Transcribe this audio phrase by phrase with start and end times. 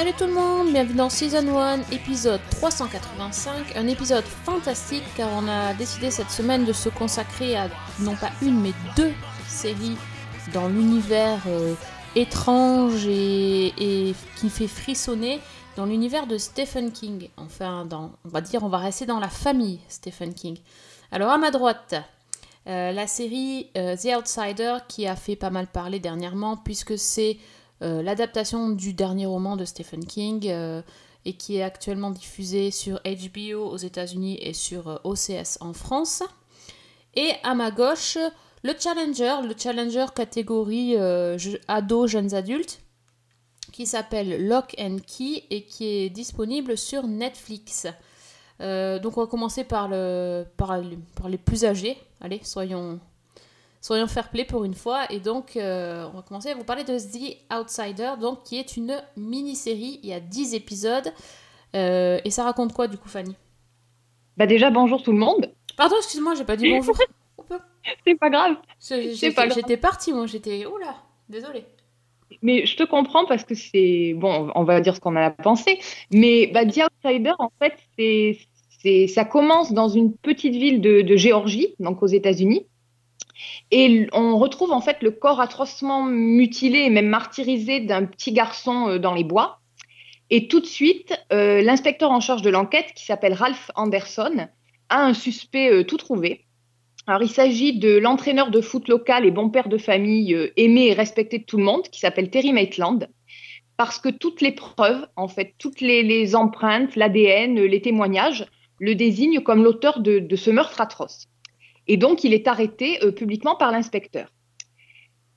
[0.00, 5.46] Salut tout le monde, bienvenue dans Season 1, épisode 385, un épisode fantastique car on
[5.46, 7.68] a décidé cette semaine de se consacrer à
[7.98, 9.12] non pas une mais deux
[9.46, 9.98] séries
[10.54, 11.74] dans l'univers euh,
[12.16, 15.38] étrange et, qui fait frissonner
[15.76, 17.28] dans l'univers de Stephen King.
[17.36, 20.56] Enfin, dans, on va dire, on va rester dans la famille Stephen King.
[21.12, 21.94] Alors à ma droite,
[22.68, 27.36] euh, la série euh, The Outsider qui a fait pas mal parler dernièrement puisque c'est
[27.80, 30.82] l'adaptation du dernier roman de Stephen King euh,
[31.24, 36.22] et qui est actuellement diffusée sur HBO aux États-Unis et sur euh, OCS en France.
[37.14, 38.16] Et à ma gauche,
[38.62, 42.80] le Challenger, le Challenger catégorie euh, je- ado jeunes adultes
[43.72, 47.86] qui s'appelle Lock and Key et qui est disponible sur Netflix.
[48.60, 49.88] Euh, donc on va commencer par,
[50.56, 50.78] par
[51.28, 51.96] les plus âgés.
[52.20, 53.00] Allez, soyons,
[53.80, 55.10] soyons fair-play pour une fois.
[55.10, 58.76] Et donc euh, on va commencer à vous parler de The Outsider, donc, qui est
[58.76, 60.00] une mini-série.
[60.02, 61.12] Il y a 10 épisodes.
[61.76, 63.36] Euh, et ça raconte quoi du coup Fanny?
[64.36, 65.52] Bah déjà, bonjour tout le monde.
[65.76, 66.96] Pardon, excuse-moi, j'ai pas dit bonjour.
[68.06, 68.56] C'est pas grave.
[68.80, 70.66] J'étais partie, moi, j'étais.
[70.66, 70.96] Oula,
[71.28, 71.64] désolée.
[72.42, 74.14] Mais je te comprends parce que c'est...
[74.16, 75.78] Bon, on va dire ce qu'on a pensé.
[76.12, 78.38] Mais bah, The Outsider, en fait, c'est,
[78.82, 82.66] c'est, ça commence dans une petite ville de, de Géorgie, donc aux États-Unis.
[83.70, 88.88] Et on retrouve en fait le corps atrocement mutilé et même martyrisé d'un petit garçon
[88.88, 89.60] euh, dans les bois.
[90.30, 94.48] Et tout de suite, euh, l'inspecteur en charge de l'enquête, qui s'appelle Ralph Anderson,
[94.88, 96.46] a un suspect euh, tout trouvé.
[97.06, 100.92] Alors, il s'agit de l'entraîneur de foot local et bon père de famille aimé et
[100.92, 103.08] respecté de tout le monde, qui s'appelle Terry Maitland,
[103.76, 108.46] parce que toutes les preuves, en fait, toutes les, empreintes, l'ADN, les témoignages,
[108.78, 111.29] le désignent comme l'auteur de ce meurtre atroce.
[111.92, 114.32] Et donc, il est arrêté euh, publiquement par l'inspecteur.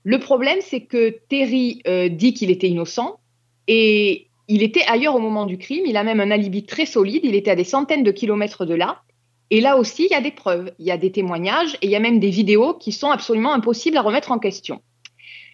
[0.03, 3.19] Le problème, c'est que Terry euh, dit qu'il était innocent
[3.67, 5.83] et il était ailleurs au moment du crime.
[5.87, 7.21] Il a même un alibi très solide.
[7.23, 9.01] Il était à des centaines de kilomètres de là.
[9.49, 11.89] Et là aussi, il y a des preuves, il y a des témoignages et il
[11.89, 14.83] y a même des vidéos qui sont absolument impossibles à remettre en question.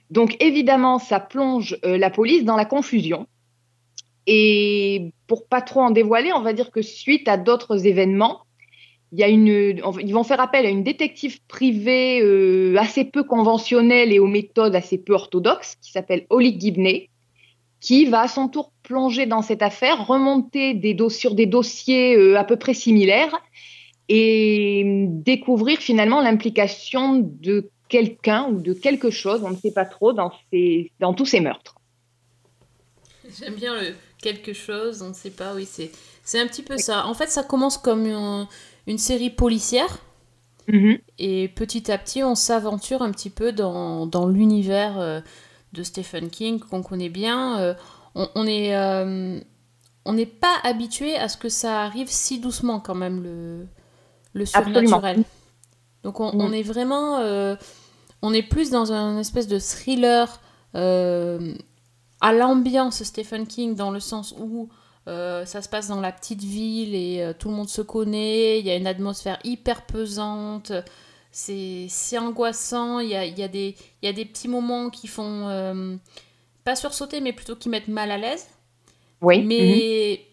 [0.09, 3.25] Donc évidemment, ça plonge euh, la police dans la confusion.
[4.27, 8.41] Et pour pas trop en dévoiler, on va dire que suite à d'autres événements,
[9.11, 13.23] il y a une, ils vont faire appel à une détective privée euh, assez peu
[13.23, 17.09] conventionnelle et aux méthodes assez peu orthodoxes, qui s'appelle Holly Gibney,
[17.79, 22.43] qui va à son tour plonger dans cette affaire, remonter sur des dossiers euh, à
[22.43, 23.35] peu près similaires
[24.09, 30.13] et découvrir finalement l'implication de quelqu'un ou de quelque chose, on ne sait pas trop,
[30.13, 31.75] dans, ces, dans tous ces meurtres.
[33.39, 35.91] J'aime bien le quelque chose, on ne sait pas, oui, c'est
[36.29, 37.07] c'est un petit peu ça.
[37.07, 38.45] En fait, ça commence comme une,
[38.89, 39.99] une série policière
[41.17, 45.19] et petit à petit, on s'aventure un petit peu dans, dans l'univers euh,
[45.73, 47.59] de Stephen King qu'on connaît bien.
[47.59, 47.73] Euh,
[48.13, 49.39] on, on est euh,
[50.05, 53.67] on n'est pas habitué à ce que ça arrive si doucement quand même le
[54.33, 54.87] le Absolument.
[54.87, 55.23] surnaturel.
[56.03, 57.17] Donc on, on est vraiment
[58.21, 60.39] on est plus dans un espèce de thriller
[60.73, 64.69] à l'ambiance Stephen King dans le sens où
[65.09, 68.59] euh, ça se passe dans la petite ville et euh, tout le monde se connaît,
[68.59, 70.71] il y a une atmosphère hyper pesante,
[71.31, 74.89] c'est angoissant, il y a, il y, a des- il y a des petits moments
[74.89, 75.95] qui font euh,
[76.63, 78.47] pas sursauter mais plutôt qui mettent mal à l'aise,
[79.21, 79.39] Oui.
[79.39, 79.47] mhm.
[79.47, 80.25] mais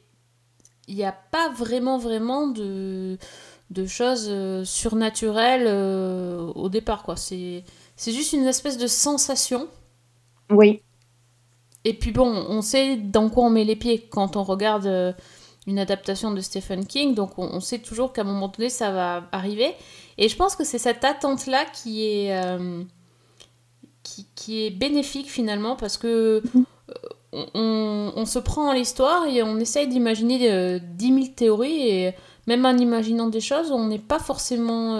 [0.88, 3.18] il n'y a pas vraiment vraiment de,
[3.70, 5.66] de choses euh, surnaturelles
[6.54, 7.64] au départ quoi, c'est
[7.98, 9.68] juste une espèce de sensation.
[10.50, 10.56] Mhm.
[10.58, 10.82] Oui.
[11.86, 15.12] Et puis bon, on sait dans quoi on met les pieds quand on regarde euh,
[15.68, 19.28] une adaptation de Stephen King, donc on, sait toujours qu'à un moment donné ça va
[19.30, 19.72] arriver.
[20.18, 22.82] Et je pense que c'est cette attente-là qui est, euh,
[24.02, 29.44] qui, qui est bénéfique finalement parce que euh, on, on se prend à l'histoire et
[29.44, 32.14] on essaye d'imaginer euh, 10 000 théories et
[32.48, 34.98] même en imaginant des choses, on n'est pas forcément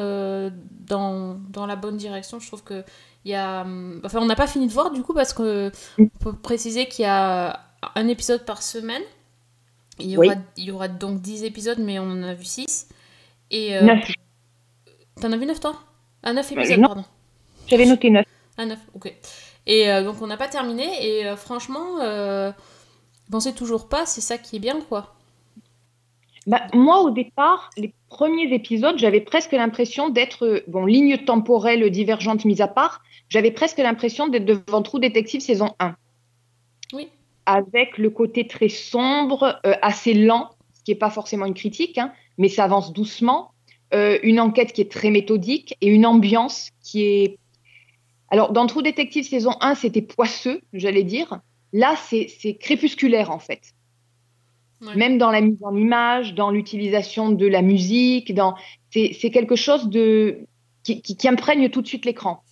[0.86, 2.38] dans, dans la bonne direction.
[2.38, 2.84] Je trouve que
[3.26, 3.66] il y a,
[4.04, 7.02] enfin, on n'a pas fini de voir du coup parce que on peut préciser qu'il
[7.02, 7.58] y a
[7.96, 9.02] un épisode par semaine.
[9.98, 10.28] Il y Oui.
[10.28, 12.86] aura, il y aura donc 10 épisodes, mais on en a vu 6.
[13.50, 14.12] Et euh, Neuf.
[15.20, 15.74] T'en as vu 9 toi?
[16.22, 16.86] Ah, 9 Bah, épisodes, non.
[16.86, 17.04] pardon.
[17.66, 18.24] J'avais noté neuf.
[18.58, 19.12] Ah, 9, ok.
[19.66, 22.52] Et euh, donc on n'a pas terminé, et euh, franchement, euh,
[23.32, 25.15] on sait toujours pas, c'est ça qui est bien, quoi.
[26.46, 31.90] Bah, moi, au départ, les premiers épisodes, j'avais presque l'impression d'être, euh, bon, ligne temporelle
[31.90, 35.96] divergente mise à part, j'avais presque l'impression d'être devant True Detective saison 1.
[36.92, 37.08] Oui.
[37.46, 41.98] Avec le côté très sombre, euh, assez lent, ce qui n'est pas forcément une critique,
[41.98, 43.50] hein, mais ça avance doucement.
[43.94, 47.38] Euh, une enquête qui est très méthodique et une ambiance qui est.
[48.30, 51.40] Alors, dans True Detective saison 1, c'était poisseux, j'allais dire.
[51.72, 53.75] Là, c'est crépusculaire, en fait.
[54.80, 58.32] Même dans la mise en image, dans l'utilisation de la musique,
[58.90, 59.88] c'est quelque chose
[60.82, 62.42] qui, qui imprègne tout de suite l'écran.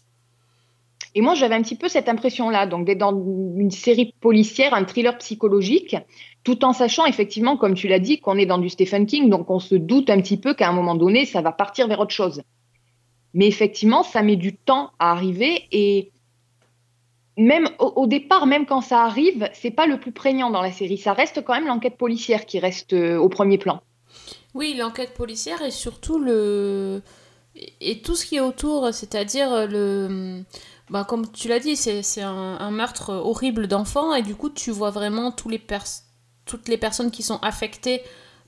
[1.14, 4.84] Et moi, j'avais un petit peu cette impression-là, donc d'être dans une série policière, un
[4.84, 5.96] thriller psychologique,
[6.42, 9.48] tout en sachant effectivement, comme tu l'as dit, qu'on est dans du Stephen King, donc
[9.48, 12.14] on se doute un petit peu qu'à un moment donné, ça va partir vers autre
[12.14, 12.42] chose.
[13.32, 16.10] Mais effectivement, ça met du temps à arriver et
[17.36, 20.98] même au, départ, même quand ça arrive, c'est pas le plus prégnant dans la série.
[20.98, 23.82] Ça reste quand même l'enquête policière qui reste euh, au premier plan.
[24.54, 27.02] Oui, l'enquête policière et surtout le
[27.80, 30.42] et tout ce qui est autour, c'est-à-dire le
[30.90, 34.70] bah, comme tu l'as dit, c'est un, un, meurtre horrible d'enfants et du coup tu
[34.70, 38.02] vois vraiment toutes les personnes qui sont affectées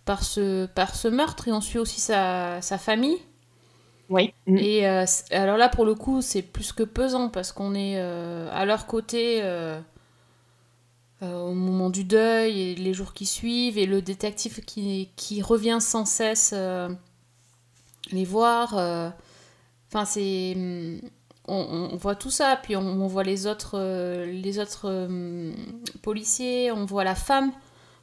[0.07, 3.19] par ce, par ce meurtre et on suit aussi sa, sa famille.
[4.09, 4.33] Oui.
[4.47, 8.49] Et euh, alors là, pour le coup, c'est plus que pesant parce qu'on est euh,
[8.53, 9.81] à leur côté euh,
[11.23, 15.79] au moment du deuil et les jours qui suivent et le détective qui, qui revient
[15.81, 16.55] sans cesse
[18.13, 18.75] les voir.
[19.89, 20.57] Enfin, c'est.
[21.49, 23.79] On, on, voit tout ça, puis on, on voit les autres,
[24.25, 25.09] les autres
[26.03, 27.53] policiers, on voit la femme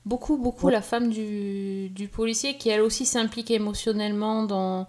[0.05, 0.71] beaucoup, beaucoup ouais.
[0.71, 4.87] la femme du, du, policier qui elle aussi s'implique émotionnellement dans,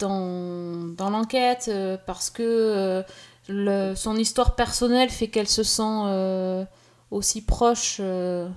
[0.00, 3.02] dans, dans l'enquête euh, parce que euh,
[3.48, 6.64] le, son histoire personnelle fait qu'elle se sent euh,
[7.10, 8.50] aussi proche un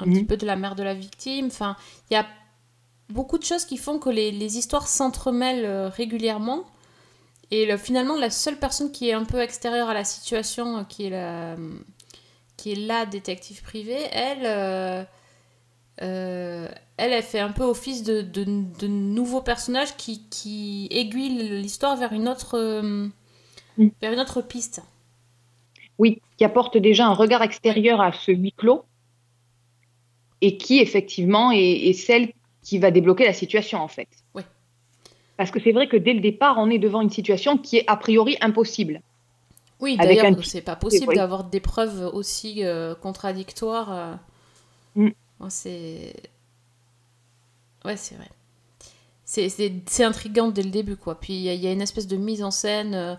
[0.00, 0.12] mmh.
[0.12, 1.46] petit peu de la mère de la victime.
[1.46, 1.76] Enfin,
[2.10, 2.26] il y a
[3.08, 6.64] beaucoup de choses qui font que les, les histoires s'entremêlent régulièrement.
[7.50, 11.06] Et le, finalement, la seule personne qui est un peu extérieure à la situation, qui
[11.06, 11.56] est la,
[12.56, 15.04] qui est la détective privée, elle, euh,
[16.02, 21.60] euh, elle, elle fait un peu office de, de, de nouveau personnage qui, qui aiguille
[21.60, 23.08] l'histoire vers une autre euh,
[24.00, 24.82] vers une autre piste.
[25.98, 28.84] Oui, qui apporte déjà un regard extérieur à ce huis clos
[30.42, 32.32] et qui effectivement est, est celle
[32.62, 34.08] qui va débloquer la situation en fait.
[34.34, 34.42] Oui.
[35.38, 37.84] Parce que c'est vrai que dès le départ, on est devant une situation qui est
[37.86, 39.00] a priori impossible.
[39.80, 40.42] Oui, d'ailleurs, un...
[40.42, 44.18] c'est pas possible d'avoir des preuves aussi euh, contradictoires.
[44.94, 45.10] Mm.
[45.40, 46.14] Bon, c'est.
[47.84, 48.30] Ouais, c'est vrai.
[49.24, 51.18] C'est intriguant dès le début, quoi.
[51.18, 53.18] Puis il y, y, a une espèce de mise en scène.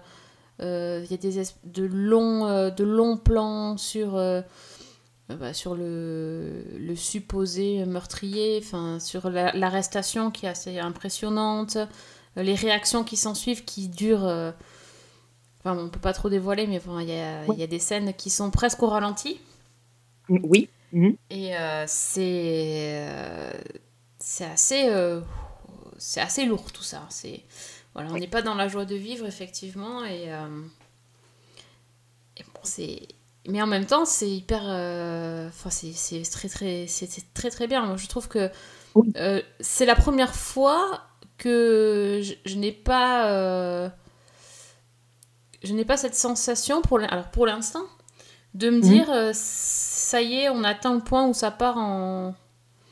[0.59, 4.13] Il euh, y a des de longs, euh, de longs plans sur,
[5.29, 11.77] bah, sur le, le, supposé meurtrier, enfin, sur l'arrestation la, qui est assez impressionnante.
[12.37, 14.53] Les réactions qui s'en suivent qui durent
[15.59, 18.29] Enfin, on peut pas trop dévoiler, mais il y, a, y a des scènes qui
[18.29, 19.39] sont presque au ralenti.
[20.29, 20.69] Oui.
[20.97, 21.11] Mmh.
[21.29, 23.51] Et euh, c'est euh,
[24.17, 25.21] c'est assez euh,
[25.99, 27.05] c'est assez lourd tout ça.
[27.09, 27.43] C'est
[27.93, 30.63] voilà, on n'est pas dans la joie de vivre effectivement et, euh,
[32.37, 33.07] et bon c'est
[33.47, 37.85] mais en même temps c'est hyper enfin c'est très très c'est très très bien.
[37.85, 38.49] Moi je trouve que
[39.59, 41.03] c'est la première fois
[41.37, 43.91] que je, je n'ai pas
[45.63, 47.85] je n'ai pas cette sensation, pour alors pour l'instant,
[48.57, 48.81] de me mmh.
[48.81, 52.33] dire euh, ça y est, on atteint le point où ça part en,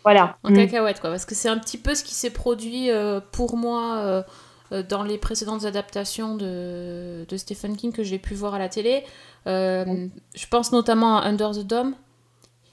[0.03, 0.37] voilà.
[0.43, 0.55] en mmh.
[0.55, 1.01] cacahuète.
[1.01, 1.09] Quoi.
[1.09, 4.23] Parce que c'est un petit peu ce qui s'est produit euh, pour moi
[4.71, 8.69] euh, dans les précédentes adaptations de, de, Stephen King que j'ai pu voir à la
[8.69, 9.03] télé.
[9.47, 10.07] Mmh.
[10.35, 11.95] Je pense notamment à Under the Dome.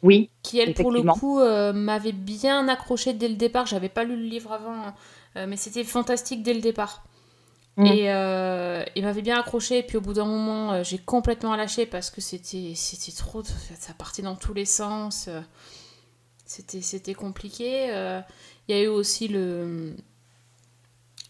[0.02, 0.30] Oui.
[0.42, 3.66] Qui, elle, pour le coup, m'avait bien accroché dès le départ.
[3.66, 4.94] J'avais pas lu le livre avant,
[5.46, 7.04] mais c'était fantastique dès le départ.
[7.76, 7.86] Mmh.
[7.86, 11.56] Et euh, il m'avait bien accroché, et puis au bout d'un moment, euh, j'ai complètement
[11.56, 12.74] lâché parce que c'était
[13.16, 13.42] trop.
[13.78, 15.26] Ça partait dans tous les sens.
[15.28, 15.40] Euh,
[16.44, 17.90] c'était compliqué.
[17.90, 18.20] Euh,
[18.68, 19.94] il y a eu aussi le,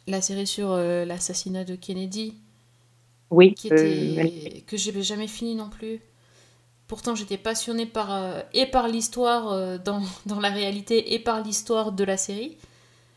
[0.09, 2.35] la série sur l'assassinat de Kennedy.
[3.31, 3.55] Oui.
[3.55, 6.01] Qui était, que j'avais jamais fini non plus.
[6.89, 12.03] Pourtant, j'étais passionnée par, et par l'histoire dans, dans la réalité et par l'histoire de
[12.03, 12.59] la série.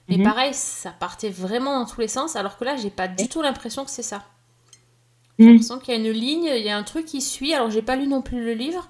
[0.08, 0.24] Mais mmh.
[0.24, 3.42] pareil, ça partait vraiment dans tous les sens, alors que là, j'ai pas du tout
[3.42, 4.24] l'impression que c'est ça.
[5.40, 5.82] J'ai l'impression mmh.
[5.82, 7.54] qu'il y a une ligne, il y a un truc qui suit.
[7.54, 8.88] Alors, j'ai pas lu non plus le livre.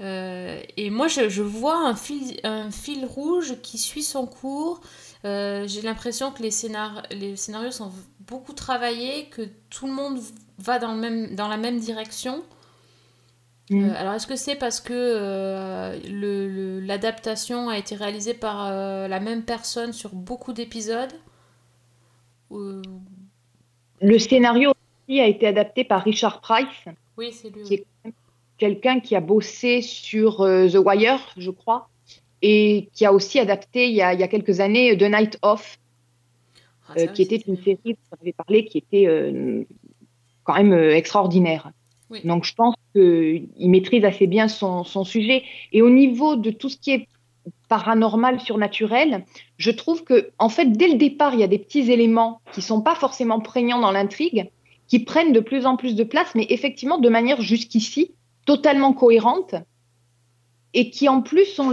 [0.00, 4.80] Euh, et moi, je, je, vois un fil, un fil rouge qui suit son cours.
[5.24, 10.20] Euh, j'ai l'impression que les, scénar les scénarios sont beaucoup travaillés, que tout le monde
[10.58, 12.42] va dans, le même, dans la même direction.
[13.70, 13.84] Mmh.
[13.84, 19.20] Euh, alors, est-ce que c'est parce que euh, l'adaptation a été réalisée par euh, la
[19.20, 21.12] même personne sur beaucoup d'épisodes.
[22.50, 24.72] Le scénario
[25.06, 26.66] aussi a été adapté par Richard Price.
[27.16, 27.62] Oui, c'est lui.
[27.62, 27.86] Qui est
[28.58, 31.88] quelqu'un qui a bossé sur The Wire, je crois.
[32.42, 35.38] et qui a aussi adapté il y a, il y a quelques années The Night
[35.42, 35.78] Off,
[36.88, 39.06] Ah, qui était une série dont on avait parlé, qui était
[40.42, 41.70] quand même extraordinaire.
[42.24, 45.42] Donc je pense qu'il maîtrise assez bien son, sujet.
[45.72, 47.08] Et au niveau de tout ce qui est
[47.68, 49.24] paranormal, surnaturel,
[49.56, 52.62] je trouve que en fait dès le départ il y a des petits éléments qui
[52.62, 54.50] sont pas forcément prégnants dans l'intrigue,
[54.88, 58.12] qui prennent de plus en plus de place, mais effectivement de manière jusqu'ici
[58.44, 59.54] totalement cohérente
[60.72, 61.70] et qui en plus ont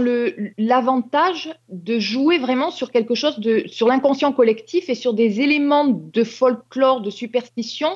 [0.56, 5.86] l'avantage de jouer vraiment sur quelque chose de sur l'inconscient collectif et sur des éléments
[5.86, 7.90] de folklore, de superstition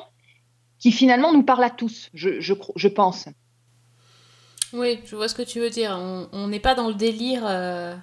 [0.83, 3.29] qui finalement nous parlent à tous, je, je, cro- je pense.
[4.73, 5.97] Oui, je vois ce que tu veux dire.
[6.33, 7.43] On n'est pas dans le délire.
[7.45, 7.95] euh,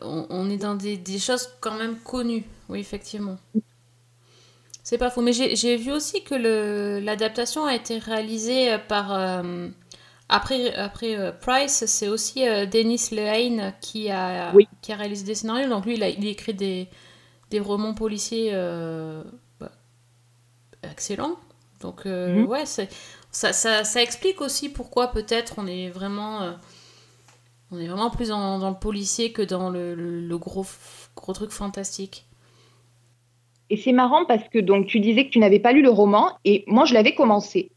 [0.00, 2.44] On, on est dans des, des choses quand même connues.
[2.68, 3.36] Oui, effectivement.
[4.82, 5.22] C'est pas faux.
[5.22, 6.34] Mais j'ai vu aussi que
[6.98, 9.12] l'adaptation a été réalisée par.
[9.14, 9.68] euh,
[10.28, 14.66] après après euh, Price, c'est aussi euh, Dennis Lehane qui a, Oui.
[14.80, 15.68] qui a réalisé des scénarios.
[15.68, 16.88] Donc lui, il a, il écrit des,
[17.50, 19.22] des romans policiers euh,
[19.60, 19.70] bah,
[20.82, 21.36] excellents.
[21.82, 22.46] Donc euh, Mhm.
[22.46, 22.88] ouais, c'est
[23.30, 26.52] ça, ça, ça explique aussi pourquoi peut-être on est vraiment euh,
[27.70, 30.64] on est vraiment plus dans, dans le policier que dans le, le- le gros
[31.16, 32.26] gros truc fantastique.
[33.70, 36.36] Et c'est marrant parce que donc tu disais que tu n'avais pas lu le roman
[36.44, 37.70] et moi je l'avais commencé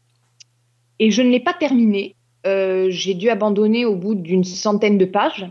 [0.98, 2.14] et je ne l'ai pas terminé.
[2.46, 5.50] Euh, j'ai dû abandonner au bout d'une centaine de pages.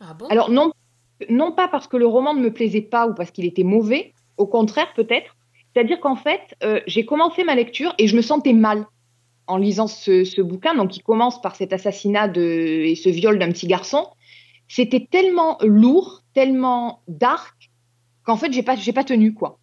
[0.00, 0.26] Ah bon?
[0.28, 0.72] Alors non,
[1.28, 4.12] non pas parce que le roman ne me plaisait pas ou parce qu'il était mauvais,
[4.38, 5.36] au contraire peut-être.
[5.72, 8.86] C'est-à-dire qu'en fait, euh, j'ai commencé ma lecture et je me sentais mal
[9.46, 13.66] en lisant ce, bouquin, donc qui commence par cet assassinat et ce viol d'un petit
[13.66, 14.06] garçon.
[14.68, 17.70] C'était tellement lourd, tellement dark,
[18.24, 19.58] qu'en fait, j'ai pas, j'ai pas tenu, quoi.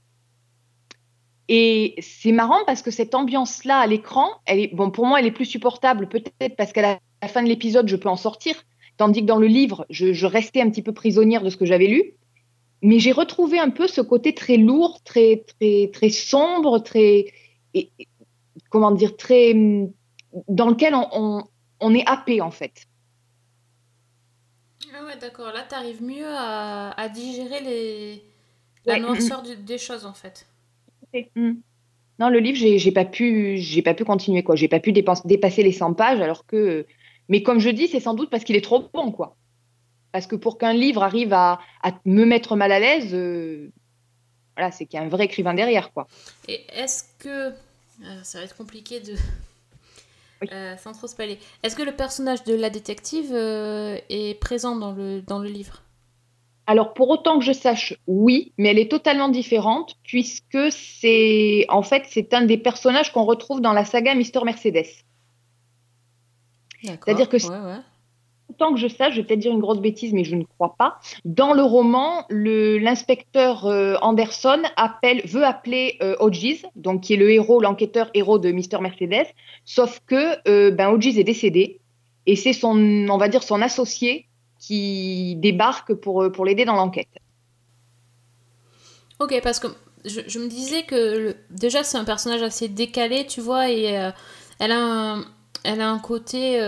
[1.48, 5.25] Et c'est marrant parce que cette ambiance-là à l'écran, elle est, bon, pour moi, elle
[5.25, 8.56] est plus supportable, peut-être parce qu'à la, la fin de l'épisode, je peux en sortir,
[8.98, 11.66] tandis que dans le livre, je, je restais un petit peu prisonnière de ce que
[11.66, 12.13] j'avais lu.
[12.81, 17.25] Mais j'ai retrouvé un peu ce côté très lourd, très, très, très sombre, très,
[17.74, 17.91] et,
[18.69, 19.91] comment dire, très, hum,
[20.48, 21.43] dans lequel on, on,
[21.81, 22.88] on est happé, en fait.
[24.93, 25.51] Ah ouais, d'accord.
[25.53, 28.24] Là, t'arrives mieux à, à digérer les
[28.86, 30.48] la Ouais, noirceur des choses en fait.
[31.36, 31.53] Mm.
[32.19, 34.55] Non, le livre, j'ai j'ai pas pu, j'ai pas pu continuer quoi.
[34.57, 36.88] J'ai pas pu dépense- dépasser les 100 pages, alors que.
[37.29, 39.38] Mais comme je dis, c'est sans doute parce qu'il est trop bon quoi.
[40.12, 43.72] Parce que pour qu'un livre arrive à, à me mettre mal à l'aise, euh,
[44.56, 46.08] voilà, c'est qu'il y a un vrai écrivain derrière quoi.
[46.48, 47.54] Et est-ce que euh,
[48.24, 49.13] ça va être compliqué de
[50.42, 50.48] Oui.
[50.54, 51.38] Euh, sans trop spoiler.
[51.63, 55.84] Est-ce que le personnage de la détective euh, est présent dans le dans le livre?
[56.66, 61.82] Alors pour autant que je sache, oui, mais elle est totalement différente puisque c'est, en
[61.82, 64.86] fait, c'est un des personnages qu'on retrouve dans la saga Mister Mercedes.
[66.84, 67.04] D'accord.
[67.06, 67.82] C'est-à-dire que ouais, ouais.
[68.50, 70.75] Autant que je sache, je vais peut-être dire une grosse bêtise, mais je ne crois
[70.77, 71.00] pas.
[71.24, 74.63] Dans le roman, l'inspecteur euh, Anderson
[75.25, 79.27] veut appeler euh, Hodges, donc qui est le héros, l'enquêteur héros de Mister Mercedes,
[79.65, 81.79] sauf que euh, ben, est décédé
[82.25, 82.77] et c'est son,
[83.10, 84.27] on va dire, son associé
[84.60, 87.08] qui débarque pour, euh, pour l'aider dans l'enquête.
[89.20, 89.68] Ok, parce que
[90.06, 94.12] je, me disais que déjà c'est un personnage assez décalé, tu vois, et euh,
[94.60, 95.25] elle, a un,
[95.63, 96.60] elle a un côté,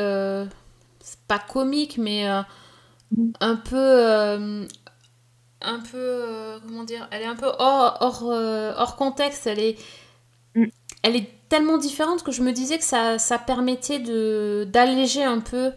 [1.01, 2.41] c'est pas comique, mais euh,
[3.39, 4.65] un peu, euh,
[5.61, 9.77] un peu, euh, comment dire, elle est un peu hors, hors, hors contexte, elle est,
[10.53, 10.65] Mm.
[11.03, 13.99] elle est tellement différente que je me disais que ça, ça permettait
[14.65, 15.71] d'alléger un peu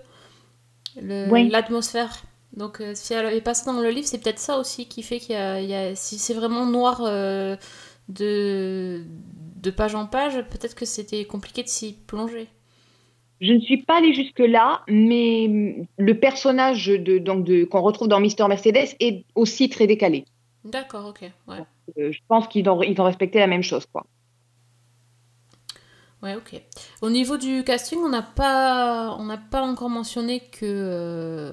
[1.01, 1.49] le- Oui.
[1.49, 2.23] l'atmosphère.
[2.57, 5.03] Donc euh, si elle avait pas ça dans le livre, c'est peut-être ça aussi qui
[5.05, 7.57] fait qu'il y a, il y a- si c'est vraiment noir euh,
[8.09, 9.05] de,
[9.63, 12.49] de page en page, peut-être que c'était compliqué de s'y plonger.
[13.41, 18.21] Je ne suis pas allée jusque-là, mais le personnage de, donc de, qu'on retrouve dans
[18.21, 20.25] Mister Mercedes est aussi très décalé.
[20.65, 21.59] D'accord, ok, ouais.
[21.99, 23.85] Euh, je pense qu'ils ont, ils ont respecté la même chose.
[23.93, 24.07] Quoi.
[26.23, 26.59] Ouais, ok.
[27.03, 31.53] Au niveau du casting, on n'a pas, on n'a pas encore mentionné que euh,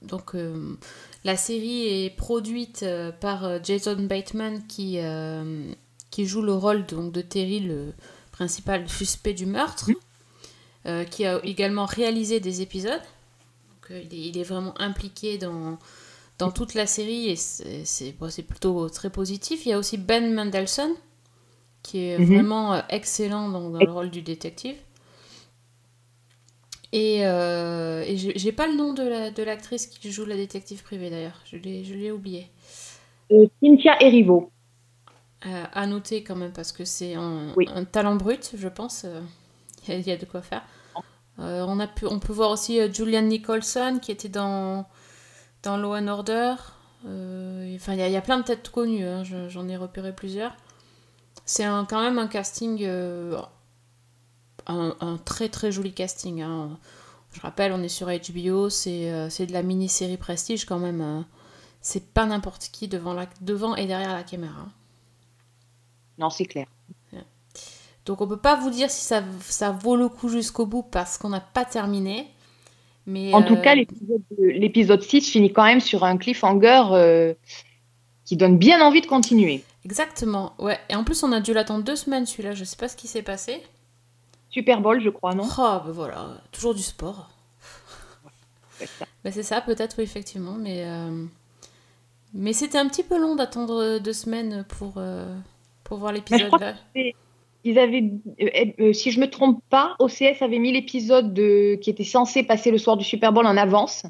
[0.00, 0.78] donc euh,
[1.24, 4.98] la série est produite euh, par Jason Bateman qui
[6.12, 7.94] qui joue le rôle donc de Terry, le
[8.30, 9.90] principal suspect du meurtre,
[10.86, 13.00] euh, qui a également réalisé des épisodes.
[13.00, 15.78] Donc, euh, il, est, il est vraiment impliqué dans
[16.38, 19.66] dans toute la série et c'est bon, plutôt très positif.
[19.66, 20.92] Il y a aussi Ben Mendelsohn
[21.82, 22.26] qui est Mhm.
[22.34, 24.76] vraiment euh, excellent dans, dans le rôle du détective.
[26.92, 30.82] Et, euh, et j'ai pas le nom de la- de l'actrice qui joue la détective
[30.82, 32.48] privée d'ailleurs, je l'ai oublié.
[33.60, 34.52] Cynthia Erivo.
[35.44, 37.66] Euh, à noter quand même parce que c'est un, Oui.
[37.66, 39.04] un talent brut, je pense.
[39.88, 40.62] Il y, a- de quoi faire.
[41.38, 44.86] Euh, on, a pu, on peut voir aussi euh, Julianne Nicholson qui était dans,
[45.62, 46.54] dans Law and Order.
[47.06, 50.54] euh, il y, y a plein de têtes connues, hein, je- j'en ai repéré plusieurs.
[51.46, 52.86] C'est quand même un casting,
[54.66, 56.42] un, très très joli casting.
[56.42, 56.78] hein.
[57.32, 59.06] Je rappelle, on est sur HBO, c'est
[59.46, 61.00] de la mini-série Prestige quand même.
[61.00, 61.26] hein.
[61.80, 64.66] C'est pas n'importe qui devant, la, devant et derrière la caméra.
[66.18, 66.66] Non, c'est clair.
[68.04, 71.18] Donc on peut pas vous dire si ça, ça vaut le coup jusqu'au bout parce
[71.18, 72.28] qu'on n'a pas terminé.
[73.06, 77.34] Mais, En tout euh, cas, l'épisode l'épisode 6 finit quand même sur un cliffhanger euh,
[78.24, 79.64] qui donne bien envie de continuer.
[79.84, 80.78] Exactement, ouais.
[80.88, 83.08] Et en plus, on a dû l'attendre deux semaines celui-là, je sais pas ce qui
[83.08, 83.60] s'est passé.
[84.50, 85.44] Super Bowl, je crois, non?
[85.44, 87.30] Oh, bah voilà, toujours du sport.
[88.78, 89.06] C'est ça.
[89.24, 90.84] Bah c'est ça, peut-être, oui, effectivement, mais...
[90.84, 91.24] euh,
[92.34, 95.00] Mais c'était un petit peu long d'attendre deux semaines pour,
[95.84, 96.74] pour voir l'épisode crois là.
[97.64, 98.48] Ils avaient, euh,
[98.80, 102.70] euh, si je me trompe pas, OCS avait mis l'épisode de- qui était censé passer
[102.72, 104.04] le soir du Super Bowl en avance.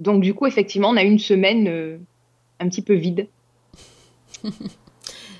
[0.00, 1.98] Donc du coup, effectivement, on a une semaine euh,
[2.58, 3.28] un petit peu vide.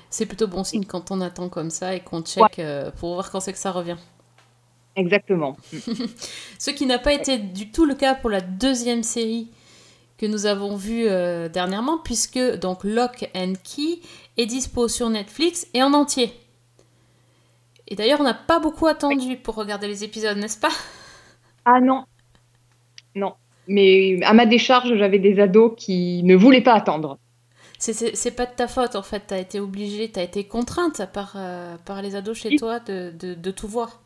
[0.09, 3.31] C'est plutôt bon signe quand on attend comme ça et qu'on check euh, pour voir
[3.31, 3.97] quand c'est que ça revient.
[4.95, 5.57] Exactement.
[6.59, 9.49] Ce qui n'a pas été du tout le cas pour la deuxième série
[10.19, 11.05] que nous avons vue
[11.51, 13.99] dernièrement, puisque donc Lock and Key
[14.37, 16.31] est dispo sur Netflix et en entier.
[17.87, 20.71] Et d'ailleurs, on n'a pas beaucoup attendu pour regarder les épisodes, n'est-ce pas?
[21.65, 22.05] Ah non,
[23.15, 23.33] non.
[23.67, 27.17] Mais à ma décharge, j'avais des ados qui ne voulaient pas attendre.
[27.77, 31.77] C'est- pas de ta faute en fait, t'as été obligée, t'as été contrainte par, euh,
[31.85, 34.01] par les ados chez toi de, de- de tout voir.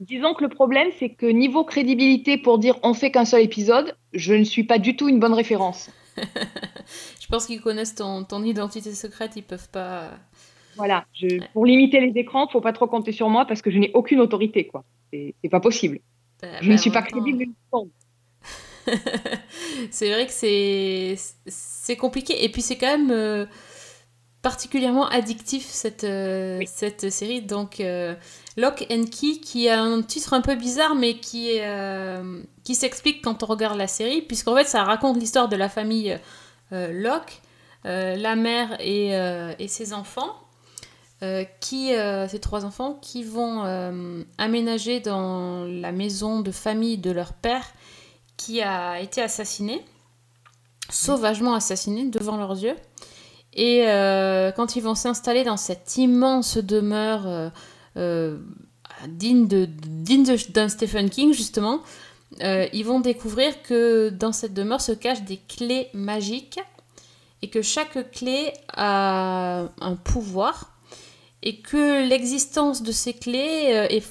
[0.00, 3.96] Disons que le problème, c'est que niveau crédibilité pour dire on fait qu'un seul épisode,
[4.12, 5.90] je ne suis pas du tout une bonne référence.
[7.20, 10.10] Je pense qu'ils connaissent ton, ton identité secrète, ils peuvent pas.
[10.80, 13.78] Voilà, je- pour limiter les écrans, faut pas trop compter sur moi parce que je
[13.78, 14.84] n'ai aucune autorité, quoi.
[15.12, 16.00] C'est pas possible.
[16.42, 17.44] Bah, Je bah, ne suis en pas temps, crédible.
[17.66, 17.90] seconde.
[19.90, 21.16] c'est vrai que c'est
[21.46, 23.44] c'est compliqué et puis c'est quand même euh,
[24.42, 26.66] particulièrement addictif cette euh, Oui.
[26.66, 28.14] cette série donc euh,
[28.56, 33.22] Lock and Key qui a un titre un peu bizarre mais qui euh, qui s'explique
[33.22, 36.18] quand on regarde la série puisqu'en fait ça raconte l'histoire de la famille
[36.72, 37.42] Locke
[37.84, 39.10] la mère et,
[39.58, 40.34] et ses enfants
[41.22, 46.96] euh, qui euh, ces trois enfants qui vont euh, aménager dans la maison de famille
[46.98, 47.66] de leur père
[48.36, 49.84] qui a été assassiné,
[50.88, 52.76] sauvagement assassiné devant leurs yeux.
[53.52, 53.82] Et
[54.56, 57.50] quand ils vont s'installer dans cette immense demeure
[57.96, 61.80] digne de- digne de- d'un Stephen King, justement,
[62.40, 66.60] ils vont découvrir que dans cette demeure se cachent des clés magiques
[67.42, 70.70] et que chaque clé a un pouvoir
[71.42, 74.04] et que l'existence de ces clés euh, est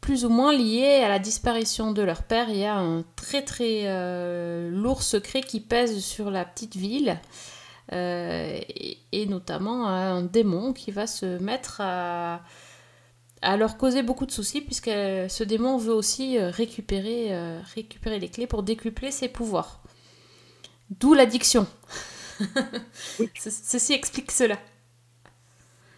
[0.00, 2.48] plus ou moins lié à la disparition de leur père.
[2.50, 7.18] Il y a un très très euh, lourd secret qui pèse sur la petite ville.
[7.92, 12.42] euh, et, et notamment un démon qui va se mettre à,
[13.42, 18.28] à leur causer beaucoup de soucis puisque ce démon veut aussi récupérer, euh, récupérer les
[18.30, 19.82] clés pour décupler ses pouvoirs.
[20.90, 21.66] D'où l'addiction.
[23.36, 24.58] Ceci explique cela.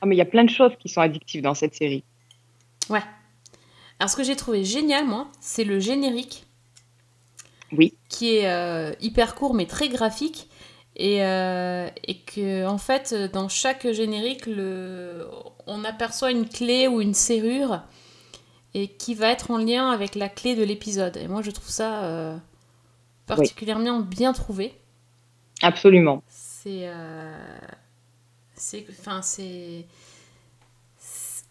[0.01, 2.05] Ah, mais il y a plein de choses qui sont addictives dans cette série.
[2.89, 3.03] Ouais.
[3.99, 6.47] Alors ce que j'ai trouvé génial, moi, c'est le générique.
[7.73, 7.95] Oui.
[8.09, 10.49] Qui est euh, hyper court mais très graphique.
[10.97, 15.27] Et, euh, et que, en fait, dans chaque générique, le...
[15.67, 17.83] on aperçoit une clé ou une serrure
[18.75, 21.17] et qui va être en lien avec la clé de l'épisode.
[21.17, 22.37] Et moi, je trouve ça euh,
[23.27, 24.75] particulièrement bien trouvé.
[25.63, 26.23] Absolument.
[26.29, 26.89] C'est.
[26.89, 27.59] euh,
[28.61, 28.87] c'est.
[28.91, 29.87] Enfin, c'est.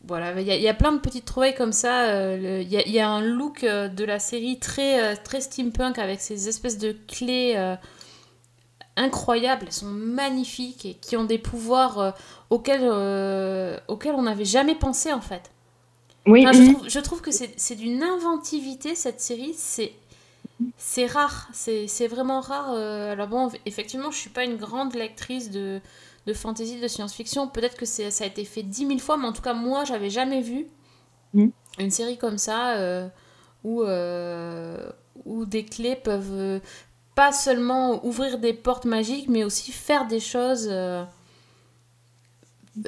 [0.05, 2.05] Voilà, il y, a- il y a plein de petites trouvailles comme ça.
[2.11, 5.15] euh, Il y, a- il y a un look euh, de la série très, euh,
[5.21, 7.55] très steampunk avec ces espèces de clés
[8.95, 9.65] incroyables.
[9.67, 12.15] Elles sont magnifiques et qui ont des pouvoirs
[12.49, 12.83] auxquels,
[13.87, 15.51] auxquels on n'avait jamais pensé en fait.
[16.25, 19.93] Oui, Enfin, je, trouve, je trouve que c'est d'une inventivité cette série, c'est
[20.77, 22.71] c'est rare, c'est c'est vraiment rare.
[22.73, 25.79] alors bon, effectivement, je suis pas une grande lectrice de,
[26.29, 27.47] de fantasy, de science-fiction.
[27.47, 30.09] Peut-être que ça a été fait dix mille fois, mais en tout cas, moi, j'avais
[30.09, 30.67] jamais vu
[31.33, 31.51] Mhm.
[31.79, 33.07] une série comme ça euh,
[33.63, 34.89] où, euh,
[35.25, 36.59] où des clés peuvent euh,
[37.15, 40.69] pas seulement ouvrir des portes magiques, mais aussi faire des choses.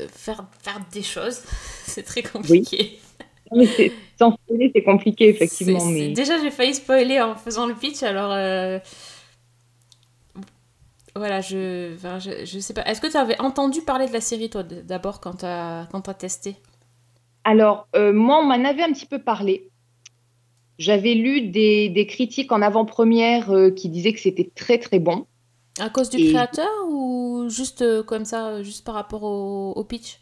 [0.10, 1.42] faire, faire des choses,
[1.86, 3.00] c'est très compliqué.
[3.52, 5.84] Non, mais c'est- sans spoiler, c'est compliqué, effectivement.
[5.86, 6.10] Mais...
[6.14, 8.32] Déjà, j'ai failli spoiler en faisant le pitch, alors.
[11.16, 11.94] Voilà, je...
[11.96, 12.84] Enfin, je, je sais pas.
[12.84, 15.88] Est-ce que tu avais entendu parler de la série, toi, d'abord, quand tu as...
[15.92, 16.56] as testé?
[17.44, 19.70] Alors, euh, moi, on m'en avait un petit peu parlé.
[20.80, 25.28] J'avais lu des, des critiques en avant-première euh, qui disaient que c'était très très bon.
[25.80, 29.84] À cause du Et- créateur ou juste euh, comme ça, juste par rapport au, au
[29.84, 30.20] pitch?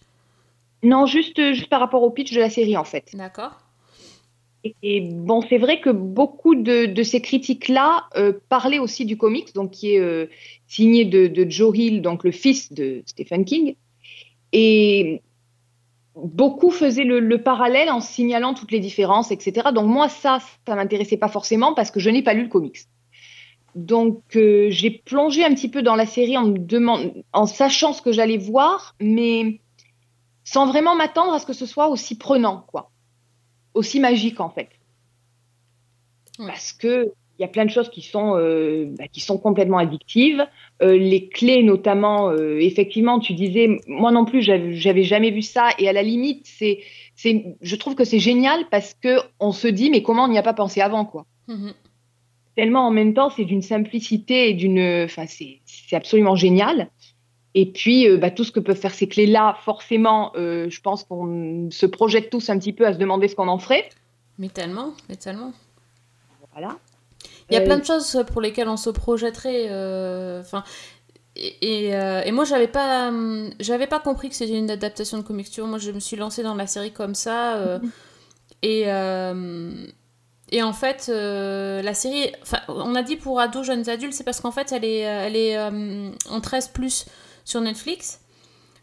[0.83, 3.09] Non, juste, juste par rapport au pitch de la série en fait.
[3.13, 3.57] D'accord.
[4.63, 9.71] Et, bon, c'est vrai que beaucoup de, ces critiques-là euh, parlaient aussi du comics, donc
[9.71, 10.27] qui est euh,
[10.67, 13.75] signé de, Joe Hill, donc le fils de Stephen King.
[14.51, 15.21] Et
[16.15, 19.69] beaucoup faisaient le, le parallèle en signalant toutes les différences, etc.
[19.73, 22.79] Donc moi, ça, ça m'intéressait pas forcément parce que je n'ai pas lu le comics.
[23.75, 26.53] Donc euh, j'ai plongé un petit peu dans la série en,
[27.33, 29.61] en sachant ce que j'allais voir, mais
[30.43, 32.91] sans vraiment m'attendre à ce que ce soit aussi prenant, quoi.
[33.73, 34.69] Aussi magique, en fait.
[36.39, 36.47] Ouais.
[36.47, 39.77] Parce que il y a plein de choses qui sont, euh, bah, qui sont complètement
[39.77, 40.45] addictives.
[40.81, 45.69] Euh, les clés, notamment, euh, effectivement, tu disais, moi non plus, j'avais jamais vu ça.
[45.79, 46.79] Et à la limite, c'est,
[47.15, 50.37] c'est, je trouve que c'est génial parce que on se dit, mais comment on n'y
[50.37, 51.73] a pas pensé avant, quoi Mhm.
[52.57, 55.05] tellement en même temps, c'est d'une simplicité et d'une.
[55.05, 56.89] Enfin, c'est c'est absolument génial.
[57.55, 61.03] Et puis, euh, bah, tout ce que peuvent faire ces clés-là, forcément, euh, je pense
[61.03, 63.89] qu'on se projette tous un petit peu à se demander ce qu'on en ferait.
[64.37, 65.51] Mais tellement, mais tellement.
[66.53, 66.77] Voilà.
[67.49, 69.65] Il y a Euh, plein de choses pour lesquelles on se projetterait.
[70.39, 70.63] Enfin.
[71.35, 71.91] et, et,
[72.25, 75.23] et moi, j'avais pas, hum, j'avais pas compris que c'était une adaptation de
[75.61, 77.55] vois, moi, je me suis lancée dans la série comme ça.
[77.57, 77.79] euh,
[78.61, 78.85] et,
[80.51, 82.31] et en fait, euh, la série.
[82.67, 85.57] On a dit pour ados, jeunes adultes, c'est parce qu'en fait, elle est, elle est
[85.57, 86.71] euh, en 13
[87.49, 88.19] sur Netflix.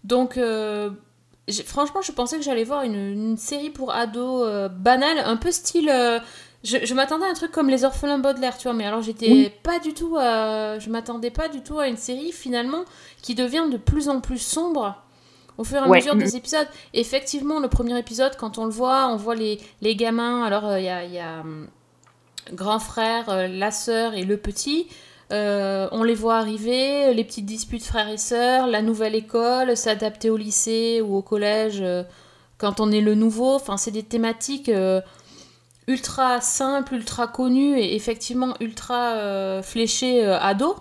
[0.05, 0.37] Donc.
[0.37, 0.91] euh,
[1.67, 5.53] franchement, je pensais que j'allais voir une, une série pour ados euh, banale, un peu
[5.53, 5.89] style.
[5.89, 6.19] euh,
[6.65, 9.31] je, je m'attendais à un truc comme Les Orphelins Baudelaire, tu vois, mais alors j'étais
[9.31, 9.53] Oui.
[9.63, 10.17] pas du tout.
[10.19, 12.85] à- je m'attendais pas du tout à une série finalement
[13.23, 14.97] qui devient de plus en plus sombre
[15.59, 15.99] au fur et à Ouais.
[15.99, 16.67] mesure des épisodes.
[16.95, 20.43] Effectivement, le premier épisode, quand on le voit, on voit les, les gamins.
[20.43, 21.69] Alors, il y a, y a, hum,
[22.53, 24.89] grand frère, la sœur et le petit.
[25.33, 30.31] Euh, on les voit arriver, les petites disputes frères et sœurs, la nouvelle école, s'adapter
[30.31, 32.05] au lycée ou au collège euh,
[32.59, 33.55] quand on est le nouveau.
[33.55, 35.01] Enfin, c'est des thématiques euh,
[35.89, 40.77] ultra simples, ultra connues et effectivement ultra fléchées ados.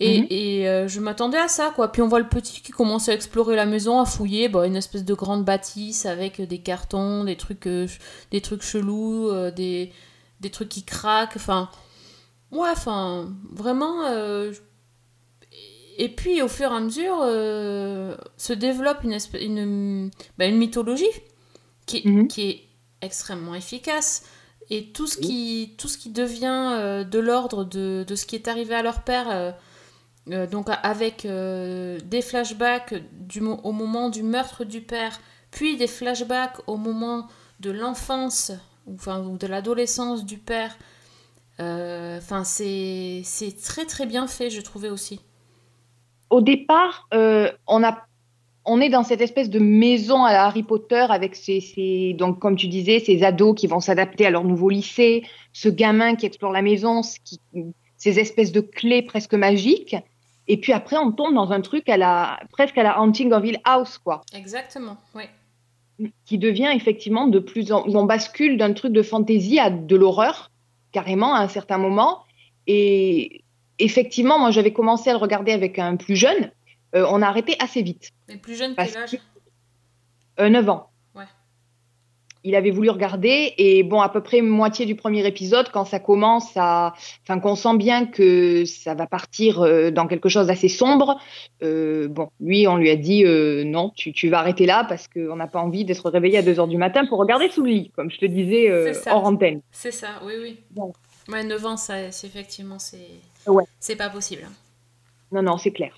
[0.00, 0.26] Et, Mhm.
[0.30, 1.92] et, je m'attendais à ça, quoi.
[1.92, 4.76] Puis on voit le petit qui commence à explorer la maison, à fouiller, bah, une
[4.76, 7.68] espèce de grande bâtisse avec des cartons, des trucs,
[8.30, 9.92] des trucs chelous, des,
[10.40, 11.70] des trucs qui craquent, enfin...
[12.54, 14.04] Ouais, enfin, vraiment...
[14.06, 14.52] euh,
[15.96, 21.04] Et puis, au fur et à mesure, euh, se développe une, bah, une mythologie
[21.86, 22.26] qui, est- Mhm.
[22.28, 22.62] qui est
[23.00, 24.24] extrêmement efficace.
[24.70, 28.34] Et tout ce qui, tout ce qui devient euh, de l'ordre de, de ce qui
[28.34, 29.54] est arrivé à leur père,
[30.50, 36.76] donc avec des flashbacks du, au moment du meurtre du père, puis des flashbacks au
[36.78, 37.28] moment
[37.60, 38.50] de l'enfance,
[38.92, 40.76] enfin, ou de l'adolescence du père.
[41.60, 45.20] Euh, Enfin, c'est c'est très très bien fait, je trouvais aussi.
[46.30, 48.06] Au départ, euh, on, a,
[48.64, 52.38] on est dans cette espèce de maison à la Harry Potter avec ces, ces- donc,
[52.40, 56.26] comme tu disais, ces ados qui vont s'adapter à leur nouveau lycée, ce gamin qui
[56.26, 57.38] explore la maison, ce qui,
[57.96, 59.96] ces espèces de clés presque magiques.
[60.48, 63.44] Et puis après, on tombe dans un truc à la, presque à la Haunting of
[63.44, 64.22] Hill House, quoi.
[64.34, 65.24] Exactement, oui.
[66.26, 70.50] qui devient effectivement de plus en on bascule d'un truc de fantaisie à de l'horreur
[70.94, 72.22] carrément à un certain moment.
[72.66, 73.44] Et
[73.78, 76.50] effectivement moi j'avais commencé à le regarder avec un plus jeune.
[76.94, 78.10] Euh, on a arrêté assez vite.
[78.28, 79.18] Mais plus jeune quel âge?
[80.40, 80.90] Euh, 9 ans.
[82.46, 85.98] Il avait voulu regarder et bon à peu près moitié du premier épisode quand ça
[85.98, 90.68] commence à enfin qu'on sent bien que ça va partir euh, dans quelque chose d'assez
[90.68, 91.18] sombre
[91.62, 95.08] euh, bon lui on lui a dit euh, non tu, tu vas arrêter là parce
[95.08, 97.70] qu'on n'a pas envie d'être réveillé à 2 heures du matin pour regarder sous le
[97.70, 98.70] lit comme je te disais
[99.10, 100.58] hors antenne C'est ça, oui, oui.
[100.70, 100.92] Bon.
[101.30, 103.08] Ouais, 9 ans, ça, c'est effectivement, c'est
[103.46, 103.64] Ouais.
[103.80, 104.42] c'est pas possible.
[105.32, 105.94] non non c'est clair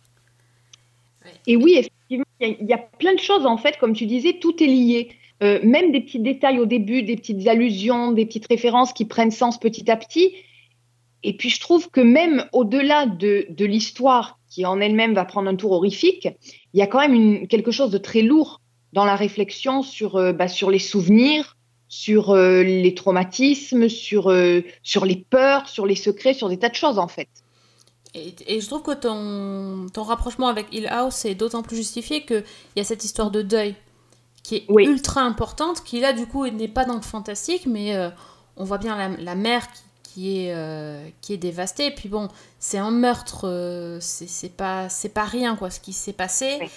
[1.24, 1.32] Ouais.
[1.46, 3.92] et oui effectivement il y, a- il y a plein de choses en fait comme
[3.94, 5.08] tu disais tout est lié
[5.42, 9.30] Euh, même des petits détails au début, des petites allusions, des petites références qui prennent
[9.30, 10.32] sens petit à petit.
[11.22, 15.56] Et puis je trouve que même au-delà de, l'histoire qui en elle-même va prendre un
[15.56, 16.28] tour horrifique,
[16.72, 18.62] il y a quand même quelque chose de très lourd
[18.94, 21.56] dans la réflexion sur, euh, bah, les souvenirs,
[21.88, 26.98] sur euh, les traumatismes, sur, les peurs, sur les secrets, sur des tas de choses
[26.98, 27.28] en fait.
[28.14, 32.24] Et, et je trouve que ton, ton rapprochement avec Hill House est d'autant plus justifié
[32.24, 32.44] qu'il
[32.76, 33.74] y a cette histoire de deuil
[34.46, 34.84] qui est Oui.
[34.86, 38.10] ultra importante, qui là du coup n'est pas dans le fantastique, mais euh,
[38.56, 41.86] on voit bien la, la mère qui, qui est, euh, qui est dévastée.
[41.86, 42.28] Et puis bon,
[42.60, 46.58] c'est un meurtre, euh, c'est c'est pas, c'est pas rien quoi ce qui s'est passé.
[46.60, 46.68] Oui.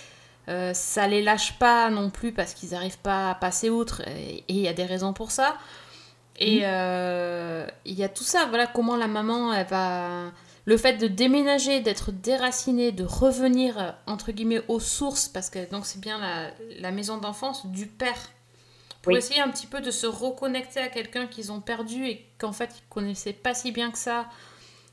[0.47, 4.43] Euh, ça les lâche pas non plus parce qu'ils n'arrivent pas à passer outre, et
[4.47, 5.53] il y a des raisons pour ça.
[6.39, 10.31] Et euh, il y a tout ça, voilà comment la maman, elle va...
[10.69, 15.67] Le fait de déménager, d'être déracinée, de revenir, euh, entre guillemets, aux sources, parce que
[15.71, 18.21] donc c'est bien la, la maison d'enfance du père,
[19.01, 19.17] pour Oui.
[19.17, 22.69] essayer un petit peu de se reconnecter à quelqu'un qu'ils ont perdu et qu'en fait
[22.77, 24.27] ils connaissaient pas si bien que ça.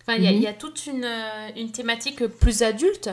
[0.00, 0.36] Enfin, il y a- Mhm.
[0.38, 3.10] il y, a toute une, euh, une thématique plus adulte,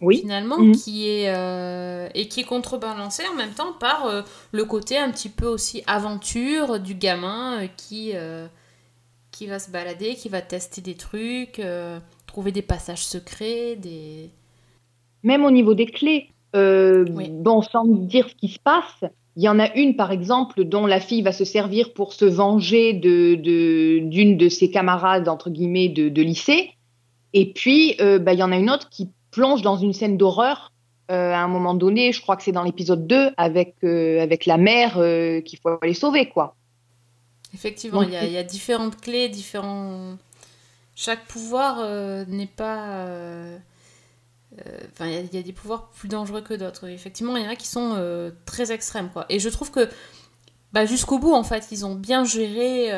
[0.00, 0.20] Oui.
[0.20, 0.74] finalement, Mhm.
[0.74, 5.10] qui est, euh, et qui est contrebalancée en même temps par euh, le côté un
[5.10, 8.12] petit peu aussi aventure du gamin euh, qui,
[9.38, 14.30] qui va se balader, qui va tester des trucs, euh, trouver des passages secrets, des...
[15.22, 17.28] Même au niveau des clés, euh, Oui.
[17.30, 19.04] bon, sans dire ce qui se passe,
[19.36, 22.24] il y en a une, par exemple, dont la fille va se servir pour se
[22.24, 26.72] venger de, de- d'une de ses camarades, entre guillemets, de, de lycée.
[27.32, 30.16] Et puis, euh, bah, il y en a une autre qui plonge dans une scène
[30.16, 30.72] d'horreur
[31.12, 34.46] euh, à un moment donné, je crois que c'est dans l'épisode 2, avec, euh, avec
[34.46, 36.54] la mère euh, qu'il faut aller sauver, quoi.
[37.54, 40.16] Effectivement, il y, a, il y a différentes clés, différents...
[40.94, 43.06] Chaque pouvoir euh, n'est pas...
[43.06, 43.56] euh,
[44.66, 46.88] euh, Enfin, il y a- il y, a des pouvoirs plus dangereux que d'autres.
[46.88, 49.26] Effectivement, il y en a qui sont euh, très extrêmes, quoi.
[49.28, 49.88] Et je trouve que
[50.72, 52.90] bah, jusqu'au bout, en fait, ils ont bien géré...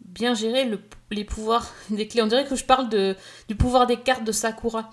[0.00, 2.22] bien géré le- les pouvoirs des clés.
[2.22, 3.16] On dirait que je parle de,
[3.48, 4.90] du pouvoir des cartes de Sakura.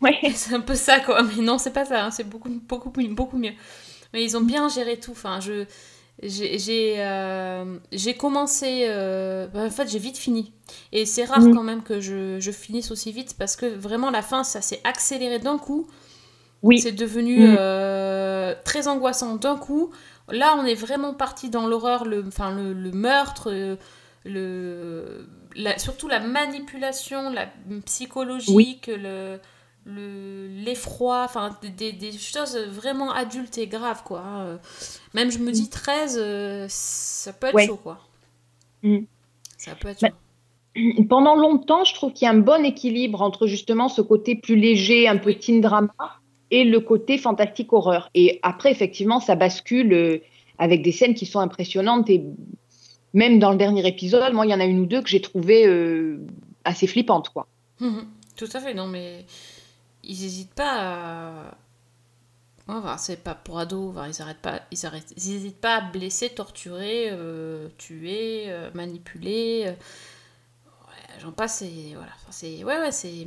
[0.00, 0.18] Ouais.
[0.34, 1.22] C'est un peu ça, quoi.
[1.22, 2.04] Mais non, c'est pas ça.
[2.06, 2.10] hein.
[2.10, 3.52] C'est beaucoup, beaucoup, beaucoup mieux.
[4.12, 5.12] Mais ils ont bien géré tout.
[5.12, 5.64] Enfin, je,
[6.22, 7.76] j'ai, j'ai, euh,
[8.18, 8.86] commencé.
[8.88, 10.52] euh, bah, en fait, j'ai vite fini.
[10.92, 14.22] Et c'est rare quand même que je, je finisse aussi vite parce que vraiment, la
[14.22, 15.86] fin, ça s'est accéléré d'un coup.
[16.62, 16.80] Oui.
[16.80, 17.56] C'est devenu Mhm.
[17.56, 19.90] euh, très angoissant d'un coup.
[20.30, 23.76] Là, on est vraiment parti dans l'horreur, le, enfin, le, le meurtre, euh,
[24.24, 25.26] le,
[25.56, 27.46] la- surtout la manipulation, la
[27.86, 29.38] psychologique, le,
[29.88, 34.20] l'effroi, enfin, des, des choses vraiment adultes et graves, quoi.
[34.20, 34.58] hein.
[35.14, 37.66] Même, je me dis 13, euh, ça peut être Ouais.
[37.66, 37.98] chaud, quoi.
[38.82, 39.06] Mhm.
[39.56, 41.04] Ça peut être Bah, chaud.
[41.08, 44.56] Pendant longtemps, je trouve qu'il y a un bon équilibre entre justement ce côté plus
[44.56, 45.92] léger, un peu teen drama,
[46.50, 48.10] et le côté fantastique horreur.
[48.14, 50.18] Et après, effectivement, ça bascule euh,
[50.58, 52.08] avec des scènes qui sont impressionnantes.
[52.10, 52.22] Et
[53.14, 55.20] même dans le dernier épisode, moi, il y en a une ou deux que j'ai
[55.20, 56.20] trouvé euh,
[56.64, 57.46] assez flippantes, quoi.
[57.80, 58.06] Mhm.
[58.36, 59.24] Tout à fait, non, mais
[60.08, 61.58] ils n'hésitent pas à.
[62.70, 65.80] Enfin, c'est pas pour ados, enfin, ils arrêtent pas, ils arrêtent, ils hésitent pas à
[65.80, 69.64] blesser, torturer, euh, tuer, euh, manipuler.
[69.68, 69.72] euh,
[70.86, 72.12] Ouais, j'en passe, et voilà.
[72.16, 73.26] Enfin, c'est, ouais, ouais, c'est.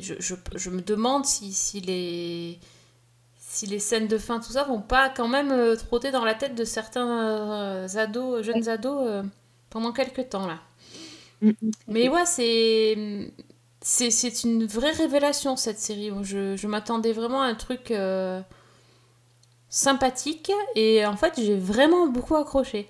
[0.00, 2.58] je, je, je me demande si, si les.
[3.38, 6.54] Si les scènes de fin, tout ça, vont pas quand même trotter dans la tête
[6.56, 9.24] de certains ados, jeunes ados,
[9.70, 10.60] pendant quelques temps là.
[11.88, 13.32] Mais ouais, c'est.
[13.90, 16.10] C'est, c'est une vraie révélation cette série.
[16.20, 18.42] Je, je m'attendais vraiment à un truc euh,
[19.70, 22.86] sympathique et en fait j'ai vraiment beaucoup accroché.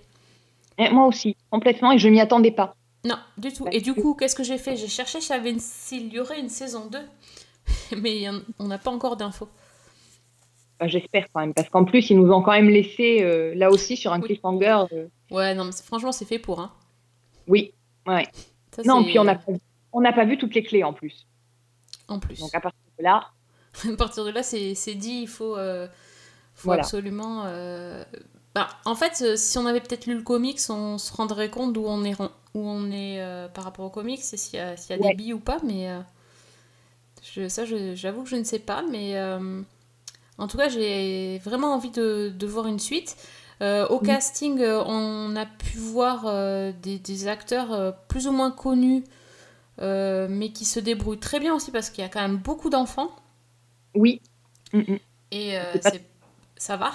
[0.76, 2.74] Et moi aussi, complètement, et je m'y attendais pas.
[3.04, 3.64] Non, du tout.
[3.70, 4.74] Et du coup, qu'est-ce que j'ai fait?
[4.76, 6.98] J'ai cherché s'il y, aurait une saison 2.
[8.02, 8.24] Mais
[8.58, 9.48] on n'a pas encore d'infos.
[10.80, 13.70] Enfin, J'espère quand même, parce qu'en plus, ils nous ont quand même laissé euh, là
[13.70, 14.26] aussi sur un Oui.
[14.26, 14.87] cliffhanger.
[14.92, 16.58] euh, Ouais, non, mais franchement, c'est fait pour.
[16.58, 16.72] Hein.
[17.46, 17.72] oui,
[18.08, 18.26] ouais.
[18.74, 19.38] Ça, Non, puis on pas,
[19.92, 21.27] on n'a pas vu toutes les clés en plus.
[22.09, 22.38] En plus.
[22.40, 23.29] Donc à partir de là,
[23.92, 25.87] à partir de là, c'est dit, il faut, euh,
[26.55, 26.83] faut Voilà.
[26.83, 27.44] absolument.
[27.46, 28.05] euh,
[28.55, 31.72] bah, en fait, euh, si on avait peut-être lu le comics, on se rendrait compte
[31.74, 32.29] d'où on est, où
[32.68, 35.11] on est euh, par rapport au comics et s'il y a, s'il y a Ouais.
[35.11, 35.59] des billes ou pas.
[35.64, 35.88] Mais
[37.22, 38.83] je, ça, j'avoue que je ne sais pas.
[38.83, 39.20] Mais
[40.38, 43.16] en tout cas, j'ai vraiment envie de, de voir une suite.
[43.61, 48.53] Euh, au casting, on a pu voir euh, des, des acteurs euh, plus ou moins
[48.53, 49.03] connus,
[49.81, 52.71] euh, mais qui se débrouillent très bien aussi parce qu'il y a quand même beaucoup
[52.71, 53.11] d'enfants.
[53.95, 54.21] oui.
[54.73, 54.99] Mm, mm.
[55.31, 55.91] Et euh, pas-
[56.57, 56.93] ça va,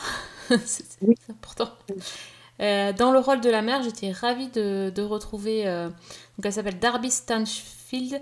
[0.65, 1.15] c'est Oui.
[1.29, 1.69] important.
[2.59, 5.65] Euh, dans le rôle de la mère, j'étais ravie de, de retrouver.
[5.65, 8.21] donc elle s'appelle Darby Stanfield.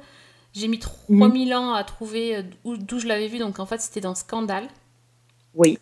[0.54, 3.40] J'ai mis 3000 ans à trouver où- d'où je l'avais vue.
[3.40, 4.68] Donc en fait, c'était dans Scandale.
[5.54, 5.80] Oui.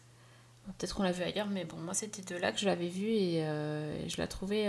[0.78, 3.10] Peut-être qu'on l'a vu ailleurs, mais bon, moi c'était de là que je l'avais vue
[3.10, 3.42] et
[4.08, 4.68] je la trouvais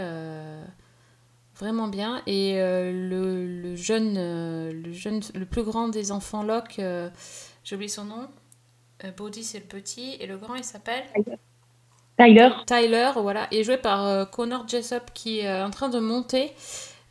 [1.60, 2.22] vraiment bien.
[2.26, 7.08] Et euh, le, le jeune, euh, le jeune, le plus grand des enfants Locke, euh,
[7.64, 8.28] j'ai oublié son nom.
[9.16, 11.04] Bodhi c'est le petit et le grand il s'appelle
[12.18, 16.52] Tyler, Tyler, voilà, est joué par Connor Jessup qui est en train de monter,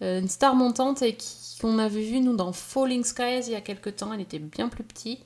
[0.01, 3.61] une star montante et qui- qu'on avait vu nous dans Falling Skies il y a
[3.61, 4.13] quelques temps.
[4.13, 5.23] Il était bien plus petit.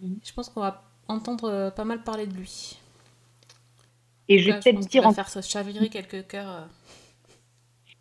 [0.00, 0.18] Mhm.
[0.22, 2.76] Je pense qu'on va entendre pas mal parler de lui.
[4.28, 6.68] et je vais peut-être dire va en- faire se chavirer quelques cœurs.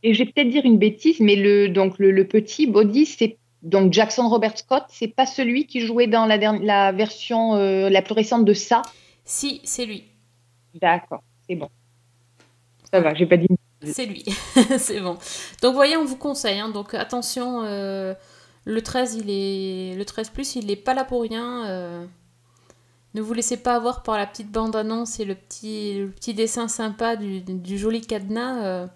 [0.03, 3.37] Et je vais peut-être dire une bêtise, mais le donc le, le petit Body, c'est
[3.63, 7.89] donc Jackson Robert Scott, c'est pas celui qui jouait dans la, dernière- la version euh,
[7.89, 8.81] la plus récente de ça?
[9.23, 10.03] Si, c'est lui.
[10.75, 11.69] D'accord, c'est bon.
[12.91, 13.47] Ça va, j'ai pas dit.
[13.83, 14.23] C'est lui,
[14.77, 15.17] c'est bon.
[15.61, 16.59] Donc, voyez, on vous conseille.
[16.59, 16.69] hein.
[16.69, 18.13] Donc, attention, euh,
[18.65, 19.95] le 13, il est...
[19.95, 21.65] le 13 plus, il n'est pas là pour rien.
[21.67, 22.05] euh.
[23.13, 26.67] Ne vous laissez pas avoir par la petite bande-annonce et le petit, le petit dessin
[26.67, 28.87] sympa du, du joli cadenas.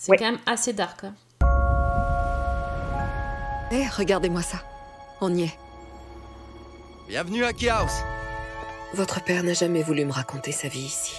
[0.00, 0.16] C'est Ouais.
[0.16, 1.02] quand même assez dark.
[1.04, 1.14] hein.
[3.72, 4.58] Eh, regardez-moi ça.
[5.20, 5.58] On y est.
[7.08, 7.88] Bienvenue à Chaos
[8.94, 11.16] Votre père n'a jamais voulu me raconter sa vie ici.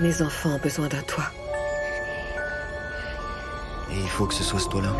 [0.00, 1.30] Mes enfants ont besoin d'un toit.
[3.92, 4.92] Et il faut que ce soit ce toit-là.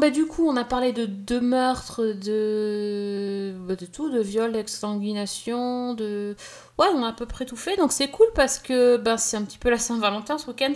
[0.00, 3.54] Bah du coup, on a parlé de deux meurtres, de...
[3.66, 6.36] bah, de tout, de viol, d'exsanguination, de...
[6.78, 9.36] Ouais, on a à peu près tout fait, donc c'est cool parce que bah, c'est
[9.36, 10.72] un petit peu la Saint-Valentin ce week-end.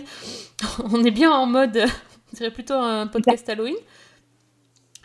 [0.93, 1.77] on est bien en mode,
[2.33, 3.75] on dirait plutôt un podcast Halloween.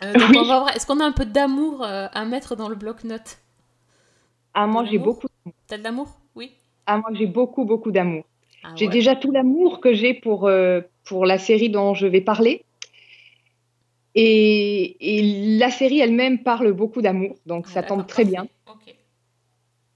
[0.03, 0.47] Euh, Oui.
[0.47, 3.37] va est-ce qu'on a un peu d'amour euh, à mettre dans le bloc-notes?
[4.53, 5.27] Ah, moi, j'ai beaucoup.
[5.67, 6.19] T'as de l'amour?
[6.35, 6.51] Oui
[6.85, 8.23] Ah, moi, j'ai beaucoup, beaucoup d'amour.
[8.63, 8.91] Ah J'ai ouais.
[8.91, 12.65] déjà tout l'amour que j'ai pour, euh, pour la série dont je vais parler.
[14.15, 18.47] Et, et la série elle-même parle beaucoup d'amour, donc Ah, ça tombe d'accord, très bien.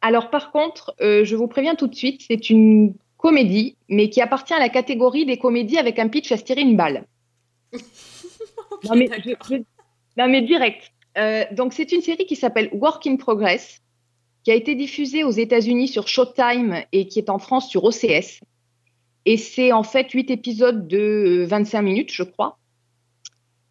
[0.02, 4.22] Alors par contre, euh, je vous préviens tout de suite, c'est une comédie, mais qui
[4.22, 7.06] appartient à la catégorie des comédies avec un pitch à se tirer une balle.
[8.84, 9.48] Non mais, je- d'accord.
[9.50, 9.56] je-
[10.18, 10.92] non, mais direct.
[11.18, 13.82] Euh, donc c'est une série qui s'appelle Work in Progress,
[14.44, 18.42] qui a été diffusée aux États-Unis sur Showtime et qui est en France sur OCS.
[19.26, 22.60] Et c'est en fait huit épisodes de euh, 25 minutes, je crois.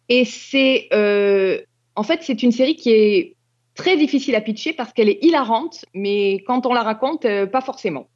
[0.09, 1.61] Et c'est euh,
[1.95, 3.35] en fait c'est une série qui est
[3.73, 7.61] très difficile à pitcher parce qu'elle est hilarante, mais quand on la raconte, euh, pas
[7.61, 8.07] forcément.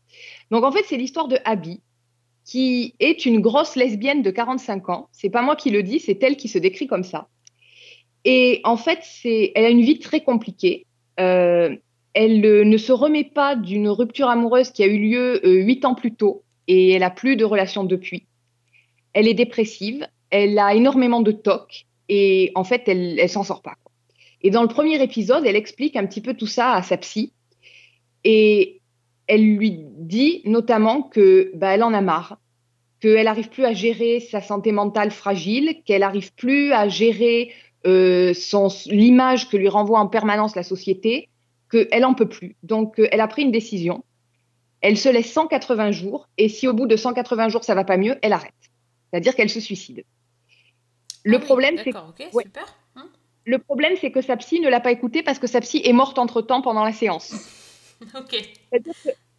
[0.52, 1.82] Donc en fait c'est l'histoire de Abby,
[2.46, 5.10] qui est une grosse lesbienne de 45 ans.
[5.12, 7.28] C'est pas moi qui le dis, c'est elle qui se décrit comme ça.
[8.26, 10.86] Et en fait, elle a une vie très compliquée.
[11.20, 11.76] Euh,
[12.14, 16.14] elle ne se remet pas d'une rupture amoureuse qui a eu lieu huit ans plus
[16.14, 18.28] tôt et elle a plus de relation depuis.
[19.14, 23.62] Elle est dépressive, elle a énormément de tocs et en fait, elle, elle s'en sort
[23.62, 23.76] pas.
[24.42, 27.34] Et dans le premier épisode, elle explique un petit peu tout ça à sa psy
[28.24, 28.82] et
[29.28, 32.40] elle lui dit notamment que bah, elle en a marre,
[33.00, 37.52] qu'elle n'arrive plus à gérer sa santé mentale fragile, qu'elle n'arrive plus à gérer
[37.86, 38.34] euh,
[38.88, 41.30] l'image que lui renvoie en permanence la société,
[41.72, 42.56] qu'elle en peut plus.
[42.64, 44.04] Donc, euh, elle a pris une décision.
[44.82, 47.98] Elle se laisse 180 jours, et si au bout de 180 jours ça va pas
[47.98, 48.54] mieux, elle arrête.
[49.12, 50.04] C'est-à-dire qu'elle se suicide.
[51.24, 52.44] Le Ah oui, problème, c'est D'accord, ok, Ouais.
[52.44, 52.66] super.
[52.96, 53.08] Hein
[53.46, 55.94] le problème, c'est que sa psy ne l'a pas écoutée parce que sa psy est
[55.94, 57.32] morte entre temps pendant la séance.
[58.16, 58.36] ok.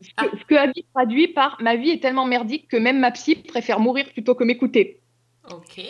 [0.03, 0.27] Ce Ah.
[0.27, 3.37] que, ce que Abby traduit par ma vie est tellement merdique que même ma psy
[3.37, 5.01] préfère mourir plutôt que m'écouter.
[5.51, 5.81] Ok.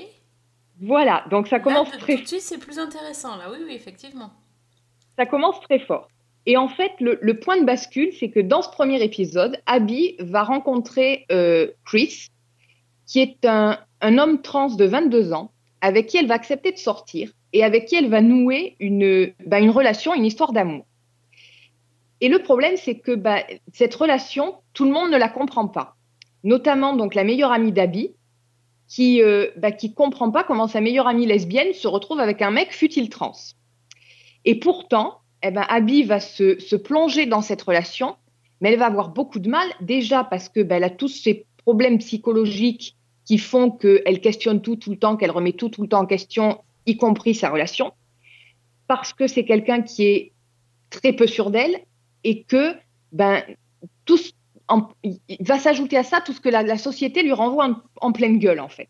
[0.83, 3.51] Voilà, donc ça commence Là, très suite, c'est plus intéressant, là.
[3.51, 4.31] Oui, oui, effectivement.
[5.19, 6.09] ça commence très fort.
[6.47, 10.17] Et en fait, le, le point de bascule, c'est que dans ce premier épisode, Abby
[10.21, 12.29] va rencontrer euh, Chris,
[13.07, 16.79] qui est un, un homme trans de 22 ans, avec qui elle va accepter de
[16.79, 20.85] sortir et avec qui elle va nouer une, bah, relation, une histoire d'amour.
[22.21, 25.97] Et le problème, c'est que bah, cette relation, tout le monde ne la comprend pas.
[26.45, 28.15] Notamment donc la meilleure amie d'Abby,
[28.89, 32.73] qui euh, bah, comprend pas comment sa meilleure amie lesbienne se retrouve avec un mec
[32.73, 33.33] fut-il trans.
[34.45, 38.17] Et pourtant, eh ben, Abby va se, se plonger dans cette relation,
[38.61, 41.47] mais elle va avoir beaucoup de mal, déjà parce que ben, elle a tous ces
[41.59, 42.97] problèmes psychologiques
[43.31, 46.07] qui font qu'elle questionne tout tout le temps, qu'elle remet tout tout le temps en
[46.07, 47.93] question, y compris sa relation,
[48.89, 50.33] parce que c'est quelqu'un qui est
[50.91, 51.79] très peu sûr d'elle
[52.25, 52.75] et que
[53.13, 53.45] ben,
[54.05, 54.19] tout,
[55.39, 58.59] va s'ajouter à ça tout ce que la, société lui renvoie en, en pleine gueule,
[58.59, 58.89] en fait.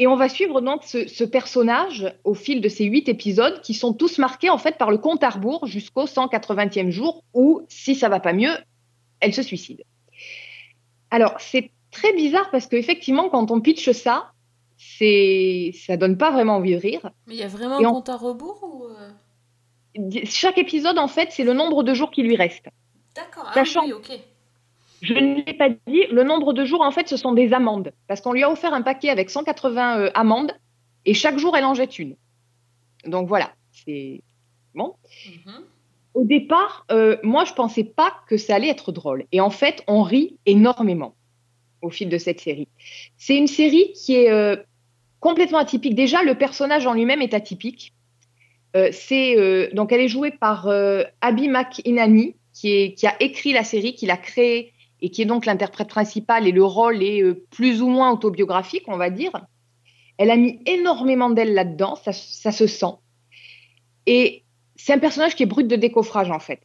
[0.00, 3.74] Et on va suivre donc ce, ce personnage au fil de ces huit épisodes qui
[3.74, 7.94] sont tous marqués en fait par le compte à rebours jusqu'au 180e jour où, si
[7.94, 8.56] ça va pas mieux,
[9.20, 9.84] elle se suicide.
[11.12, 14.32] Alors, c'est très bizarre parce qu'effectivement, quand on pitch ça,
[14.76, 17.10] c'est ça donne pas vraiment envie de rire.
[17.28, 18.84] Mais il y a vraiment Et un on- compte à rebours ou.
[18.86, 19.10] euh,
[20.24, 22.64] Chaque épisode, en fait, c'est le nombre de jours qui lui reste.
[23.14, 24.10] D'accord, ah Sachant- oui, ok.
[25.02, 27.92] Je ne l'ai pas dit, le nombre de jours, en fait, ce sont des amendes.
[28.06, 30.52] Parce qu'on lui a offert un paquet avec 180 euh, amendes
[31.04, 32.16] et chaque jour, elle en jette une.
[33.04, 34.22] Donc voilà, c'est
[34.74, 34.94] bon.
[35.26, 35.64] Mhm.
[36.14, 39.24] Au départ, euh, moi, je pensais pas que ça allait être drôle.
[39.32, 41.14] Et en fait, on rit énormément
[41.82, 42.68] au fil de cette série.
[43.18, 44.56] C'est une série qui est euh,
[45.20, 45.94] complètement atypique.
[45.94, 47.92] Déjà, le personnage en lui-même est atypique.
[48.74, 50.68] Euh, euh, donc elle est jouée par
[51.20, 55.46] Abby McInerney, qui, qui a écrit la série, qui l'a créée et qui est donc
[55.46, 59.32] l'interprète principal, et le rôle est plus ou moins autobiographique, on va dire.
[60.16, 62.94] Elle a mis énormément d'elle là-dedans, ça, se sent.
[64.06, 64.44] Et
[64.76, 66.60] c'est un personnage qui est brut de décoffrage, en fait,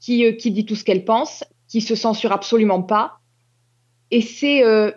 [0.00, 3.19] qui, qui dit tout ce qu'elle pense, qui se censure absolument pas.
[4.10, 4.90] Et c'est euh,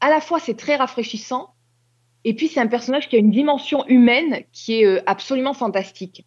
[0.00, 1.54] à la fois c'est très rafraîchissant,
[2.24, 6.24] et puis c'est un personnage qui a une dimension humaine qui est euh, absolument fantastique.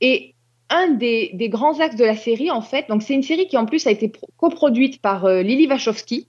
[0.00, 0.34] Et
[0.68, 3.56] un des, des grands axes de la série, en fait, donc c'est une série qui
[3.56, 6.26] en plus a été pro- coproduite par euh, Lily Wachowski,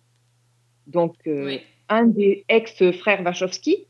[0.86, 1.62] donc Oui.
[1.89, 3.86] un des ex-frères Wachowski,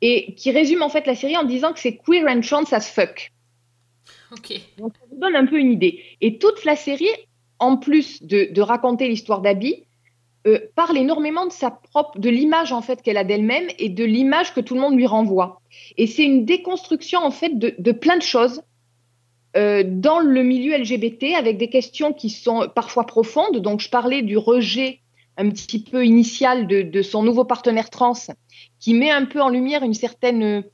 [0.00, 2.90] et qui résume en fait la série en disant que c'est queer and trans as
[2.90, 3.30] fuck.
[4.32, 4.60] Ok.
[4.78, 6.02] Donc, ça vous donne un peu une idée.
[6.20, 7.10] Et toute la série,
[7.58, 9.84] en plus de, de raconter l'histoire d'Abby,
[10.46, 14.04] euh, parle énormément de sa propre, de l'image en fait qu'elle a d'elle-même et de
[14.04, 15.60] l'image que tout le monde lui renvoie.
[15.96, 18.62] Et c'est une déconstruction en fait de, plein de choses
[19.56, 23.58] euh, dans le milieu LGBT avec des questions qui sont parfois profondes.
[23.58, 25.00] Donc, je parlais du rejet
[25.36, 28.14] un petit peu initial de, son nouveau partenaire trans,
[28.80, 30.64] qui met un peu en lumière une certaine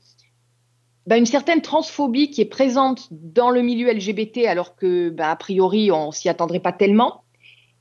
[1.05, 1.15] bah,
[1.61, 6.27] transphobie qui est présente dans le milieu LGBT, alors que, bah, a priori, on s'y
[6.27, 7.23] attendrait pas tellement.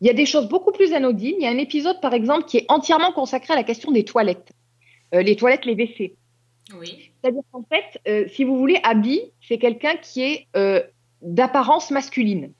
[0.00, 1.36] Il y a des choses beaucoup plus anodines.
[1.38, 4.04] Il y a un épisode, par exemple, qui est entièrement consacré à la question des
[4.04, 4.52] toilettes.
[5.14, 6.14] Euh, les toilettes, les WC.
[6.78, 7.10] Oui.
[7.20, 10.82] C'est-à-dire qu'en fait, euh, si vous voulez, Abby, c'est quelqu'un qui est euh,
[11.22, 12.52] d'apparence masculine.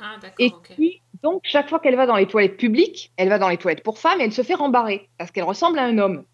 [0.00, 0.74] Ah, d'accord, Et ok.
[0.76, 3.82] qui, donc, chaque fois qu'elle va dans les toilettes publiques, elle va dans les toilettes
[3.82, 6.24] pour femmes et elle se fait rembarrer parce qu'elle ressemble à un homme.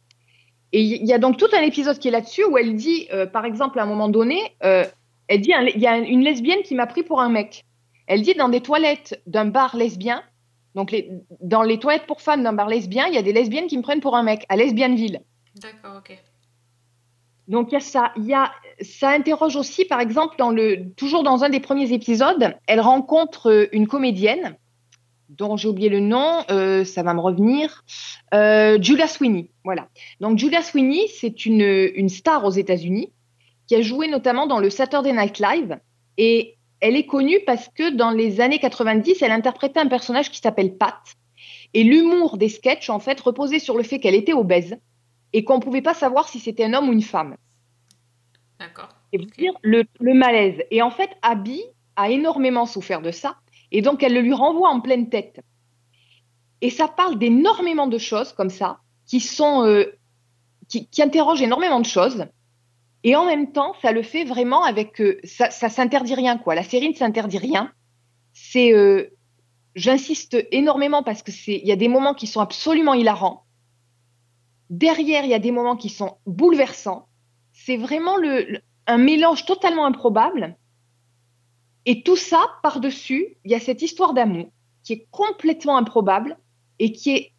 [0.73, 3.45] Et il y a donc tout un épisode qui est là-dessus où elle dit, par
[3.45, 7.03] exemple, à un moment donné, elle dit, il y a une lesbienne qui m'a pris
[7.03, 7.65] pour un mec.
[8.11, 10.21] Elle dit, dans des toilettes d'un bar lesbien,
[10.75, 11.09] donc les-
[11.41, 13.83] dans les toilettes pour femmes d'un bar lesbien, il y a des lesbiennes qui me
[13.83, 15.21] prennent pour un mec, à Lesbianville.
[15.63, 16.19] D'accord, ok.
[17.47, 18.13] Donc il y a ça.
[18.17, 18.51] Il y a,
[18.81, 23.49] ça interroge aussi, par exemple, dans le, toujours dans un des premiers épisodes, elle rencontre
[23.49, 24.57] euh, une comédienne
[25.29, 27.85] dont j'ai oublié le nom, euh, ça va me revenir,
[28.35, 29.51] euh, Julia Sweeney.
[29.63, 29.87] Voilà.
[30.19, 31.63] Donc Julia Sweeney, c'est une,
[31.95, 33.13] une star aux États-Unis
[33.69, 35.79] qui a joué notamment dans le Saturday Night Live
[36.19, 40.39] et elle est connue parce que dans les années 90, elle interprétait un personnage qui
[40.39, 40.99] s'appelle Pat.
[41.75, 44.77] Et l'humour des sketchs, en fait, reposait sur le fait qu'elle était obèse
[45.33, 47.37] et qu'on ne pouvait pas savoir si c'était un homme ou une femme.
[48.59, 48.89] D'accord.
[49.13, 50.63] Et vous dire le, le malaise.
[50.71, 51.63] Et en fait, Abby
[51.97, 53.37] a énormément souffert de ça.
[53.73, 55.41] Et donc, elle le lui renvoie en pleine tête.
[56.61, 59.85] Et ça parle d'énormément de choses comme ça, qui sont, euh,
[60.69, 62.27] qui, qui interrogent énormément de choses.
[63.03, 66.55] Et en même temps, ça le fait vraiment avec, euh, ça, ça s'interdit rien quoi.
[66.55, 67.73] La série ne s'interdit rien.
[68.33, 69.17] C'est, euh,
[69.75, 73.45] j'insiste énormément parce que c'est, il y a des moments qui sont absolument hilarants.
[74.69, 77.09] Derrière, il y a des moments qui sont bouleversants.
[77.53, 80.57] C'est vraiment le, le- un mélange totalement improbable.
[81.87, 84.51] Et tout ça, par-dessus, il y a cette histoire d'amour
[84.85, 86.39] qui est complètement improbable
[86.79, 87.33] et qui est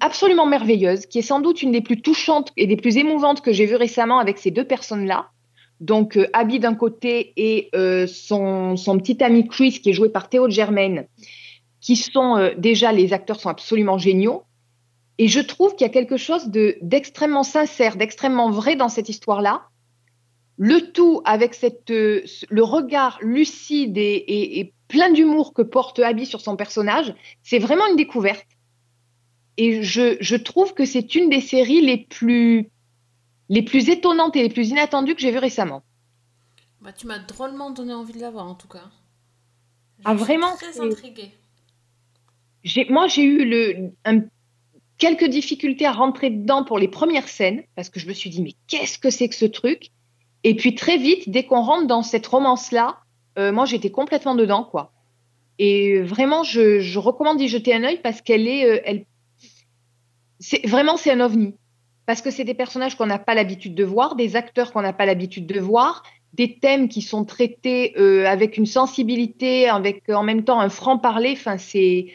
[0.00, 3.52] absolument merveilleuse, qui est sans doute une des plus touchantes et des plus émouvantes que
[3.52, 5.28] j'ai vues récemment avec ces deux personnes-là.
[5.80, 10.08] Donc, euh, Abby d'un côté et euh, son, son petit ami Chris, qui est joué
[10.08, 11.04] par Théo Germain,
[11.80, 14.42] qui sont euh, déjà, les acteurs sont absolument géniaux.
[15.18, 19.08] Et je trouve qu'il y a quelque chose de- d'extrêmement sincère, d'extrêmement vrai dans cette
[19.08, 19.62] histoire-là.
[20.56, 26.24] Le tout avec cette, euh, le regard lucide et- et plein d'humour que porte Abby
[26.26, 28.46] sur son personnage, c'est vraiment une découverte.
[29.58, 32.70] Et je, je trouve que c'est une des séries les plus,
[33.50, 35.82] les plus étonnantes et les plus inattendues que j'ai vues récemment.
[36.80, 38.84] Bah, tu m'as drôlement donné envie de la voir en tout cas.
[39.98, 41.32] Je Ah, suis vraiment, Très intriguée.
[42.88, 44.22] Moi, j'ai eu le, un-
[44.98, 48.42] quelques difficultés à rentrer dedans pour les premières scènes, parce que je me suis dit,
[48.42, 49.90] mais qu'est-ce que c'est que ce truc?
[50.44, 52.98] Et puis très vite, dès qu'on rentre dans cette romance-là,
[53.38, 54.92] euh, moi, j'étais complètement dedans, quoi.
[55.58, 59.04] Et vraiment, je, je recommande d'y jeter un œil parce qu'elle est, euh, elle,
[60.40, 61.54] c'est vraiment c'est un ovni,
[62.06, 64.92] parce que c'est des personnages qu'on n'a pas l'habitude de voir, des acteurs qu'on n'a
[64.92, 66.02] pas l'habitude de voir,
[66.34, 70.98] des thèmes qui sont traités euh, avec une sensibilité, avec en même temps un franc
[70.98, 71.32] parler.
[71.36, 72.08] Enfin, c'est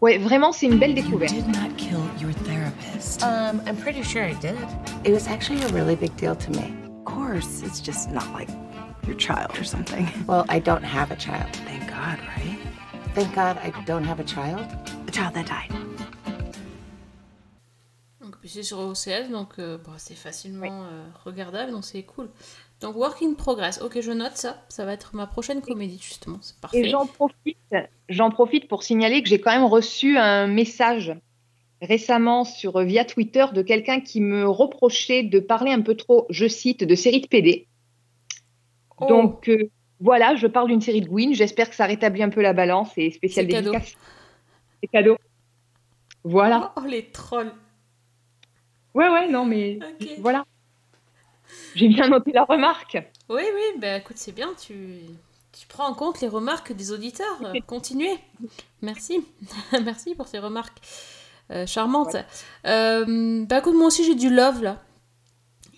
[0.00, 1.32] Ouais, vraiment, c'est une belle You découverte.
[1.32, 3.22] did not kill your therapist.
[3.22, 4.56] Um, I'm pretty sure I did.
[5.04, 6.74] It was actually a really big deal to me.
[6.98, 8.48] Of course, it's just not like
[9.06, 10.08] your child or something.
[10.26, 11.48] Well, I don't have a child.
[11.68, 12.58] Thank God, right?
[13.14, 14.66] Thank God I don't have a child.
[15.06, 15.70] The child that died.
[18.42, 22.28] Puis c'est sur OCS, donc euh, bon, c'est facilement euh, regardable, donc c'est cool.
[22.80, 23.80] Donc, Work in Progress.
[23.80, 24.60] Ok, je note ça.
[24.68, 26.38] Ça va être ma prochaine comédie, justement.
[26.40, 26.80] C'est parfait.
[26.80, 27.56] Et j'en profite,
[28.08, 31.14] j'en profite pour signaler que j'ai quand même reçu un message
[31.80, 36.48] récemment sur via Twitter de quelqu'un qui me reprochait de parler un peu trop, je
[36.48, 37.68] cite, de série de PD.
[38.98, 39.70] Oh, Donc euh,
[40.00, 41.34] voilà, je parle d'une série de Gwyn.
[41.34, 43.94] J'espère que ça rétablit un peu la balance et spécial dédicace
[44.80, 45.16] C'est cadeau.
[46.24, 46.72] Voilà.
[46.76, 47.52] Oh, les trolls.
[48.94, 49.78] Ouais, ouais, non, mais
[50.18, 50.44] voilà.
[51.74, 52.98] J'ai bien noté la remarque.
[53.28, 55.00] Oui, oui, bah écoute, c'est bien, tu,
[55.58, 57.40] tu prends en compte les remarques des auditeurs.
[57.44, 58.18] Euh, Continuez.
[58.82, 59.24] Merci.
[59.84, 60.78] Merci pour ces remarques
[61.50, 62.16] euh, charmantes.
[62.66, 64.82] Euh, bah écoute, moi aussi j'ai du love là.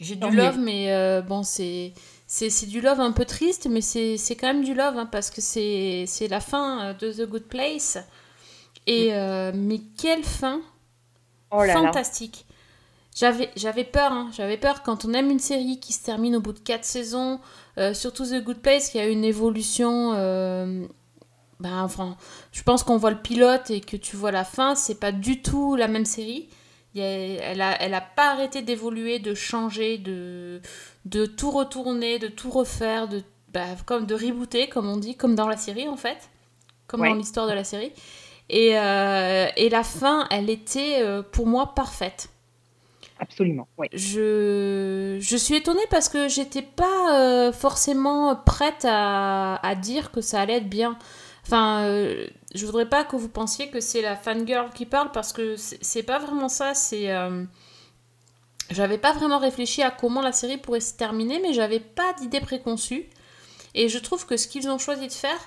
[0.01, 1.93] J'ai du love, mais euh, bon, c'est.
[2.27, 5.07] C'est c'est du love un peu triste, mais c'est c'est quand même du love hein,
[5.07, 7.99] parce que c'est c'est la fin de The Good Place.
[8.87, 10.61] Et euh, mais quelle fin
[11.51, 11.93] Oh là là.
[13.15, 14.29] J'avais, j'avais peur, hein.
[14.37, 17.39] j'avais peur quand on aime une série qui se termine au bout de 4 saisons,
[17.79, 20.13] euh, surtout The Good Place qui a une évolution.
[20.17, 20.85] euh,
[21.61, 22.17] ben, enfin,
[22.51, 25.41] je pense qu'on voit le pilote et que tu vois la fin, c'est pas du
[25.43, 26.49] tout la même série.
[26.95, 27.07] Il y a-
[27.53, 30.61] elle, a, elle a pas arrêté d'évoluer, de changer, de,
[31.05, 35.37] de tout retourner, de tout refaire, de, bah, comme de rebooter, comme on dit, comme
[35.37, 36.29] dans la série en fait,
[36.89, 37.09] comme Ouais.
[37.11, 37.93] dans l'histoire de la série.
[38.51, 41.03] Et, euh, et la fin, elle était
[41.33, 42.29] pour moi parfaite.
[43.19, 43.87] Absolument, oui.
[43.93, 50.21] Je, je suis étonnée parce que j'étais pas euh, forcément prête à, à dire que
[50.21, 50.99] ça allait être bien.
[51.47, 55.33] Enfin, euh, je voudrais pas que vous pensiez que c'est la fangirl qui parle parce
[55.33, 56.75] que c'est c'est pas vraiment ça.
[56.75, 57.11] C'est.
[57.13, 57.45] euh,
[58.71, 62.41] j'avais pas vraiment réfléchi à comment la série pourrait se terminer, mais j'avais pas d'idée
[62.41, 63.09] préconçue.
[63.75, 65.39] Et je trouve que ce qu'ils ont choisi de faire,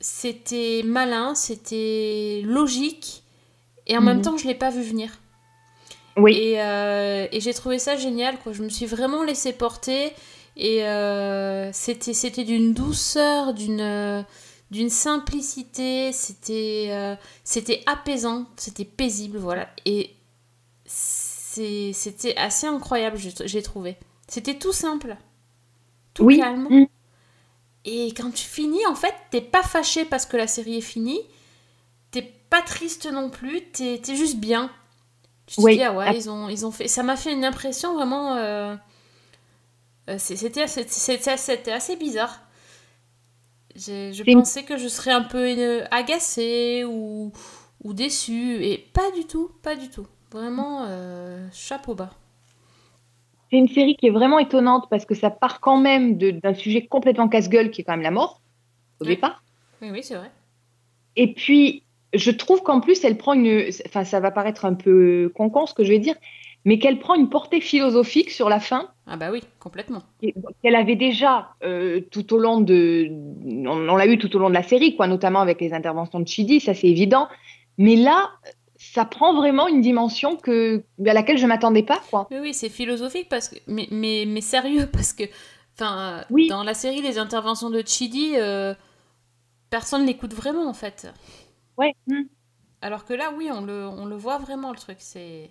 [0.00, 3.22] c'était malin, c'était logique,
[3.86, 4.22] et en même Mhm.
[4.22, 5.10] temps, je l'ai pas vu venir.
[6.16, 6.32] Oui.
[6.36, 8.52] Et, euh, et j'ai trouvé ça génial, quoi.
[8.52, 10.12] Je me suis vraiment laissée porter,
[10.56, 14.22] et euh, c'était c'était d'une douceur, d'une euh,
[14.70, 19.68] d'une simplicité, c'était euh, c'était apaisant, c'était paisible, voilà.
[19.86, 20.14] Et
[20.86, 23.96] c'est- c'était assez incroyable, j'ai trouvé.
[24.28, 25.16] C'était tout simple,
[26.14, 26.38] tout Oui.
[26.38, 26.66] calme.
[26.70, 26.86] Mm.
[27.84, 31.20] Et quand tu finis, en fait, t'es pas fâché parce que la série est finie.
[32.10, 33.62] T'es pas triste non plus.
[33.72, 34.70] T'es es juste bien.
[35.46, 35.76] Tu te Oui.
[35.76, 36.88] dis, ah ouais, ils ont, ils ont fait.
[36.88, 38.34] Ça m'a fait une impression vraiment.
[38.36, 38.76] euh,
[40.10, 40.86] euh, C'était assez,
[41.70, 42.40] assez bizarre.
[43.76, 47.32] Je pensais que je serais un peu euh, agacée ou,
[47.82, 48.62] ou déçue.
[48.64, 50.06] Et pas du tout, pas du tout.
[50.30, 52.10] Vraiment, euh, chapeau bas.
[53.50, 56.86] C'est une série qui est vraiment étonnante parce que ça part quand même d'un sujet
[56.86, 58.42] complètement casse-gueule qui est quand même la mort,
[59.00, 59.06] au Oui.
[59.06, 59.44] départ.
[59.82, 60.30] Oui, oui, c'est vrai.
[61.16, 61.84] Et puis,
[62.14, 63.68] je trouve qu'en plus, elle prend une.
[63.86, 66.14] Enfin, ça va paraître un peu con ce que je vais dire,
[66.64, 70.02] mais qu'elle prend une portée philosophique sur la fin Ah bah oui, complètement.
[70.62, 73.08] qu'elle avait déjà euh, tout au long de.
[73.66, 76.20] On, on l'a eu tout au long de la série, quoi, notamment avec les interventions
[76.20, 77.28] de Chidi, ça c'est évident.
[77.76, 78.30] Mais là,
[78.76, 82.28] ça prend vraiment une dimension que, à laquelle je m'attendais pas, quoi.
[82.30, 85.24] Oui, oui, c'est philosophique parce que, mais, mais, mais sérieux parce que,
[85.76, 86.46] enfin, Oui.
[86.48, 88.74] dans la série, les interventions de Chidi, euh,
[89.70, 91.12] personne n'écoute vraiment en fait.
[91.76, 91.94] Ouais.
[92.06, 92.22] hmm.
[92.80, 94.98] Alors que là, oui, on le, on le voit vraiment le truc.
[95.00, 95.50] C'est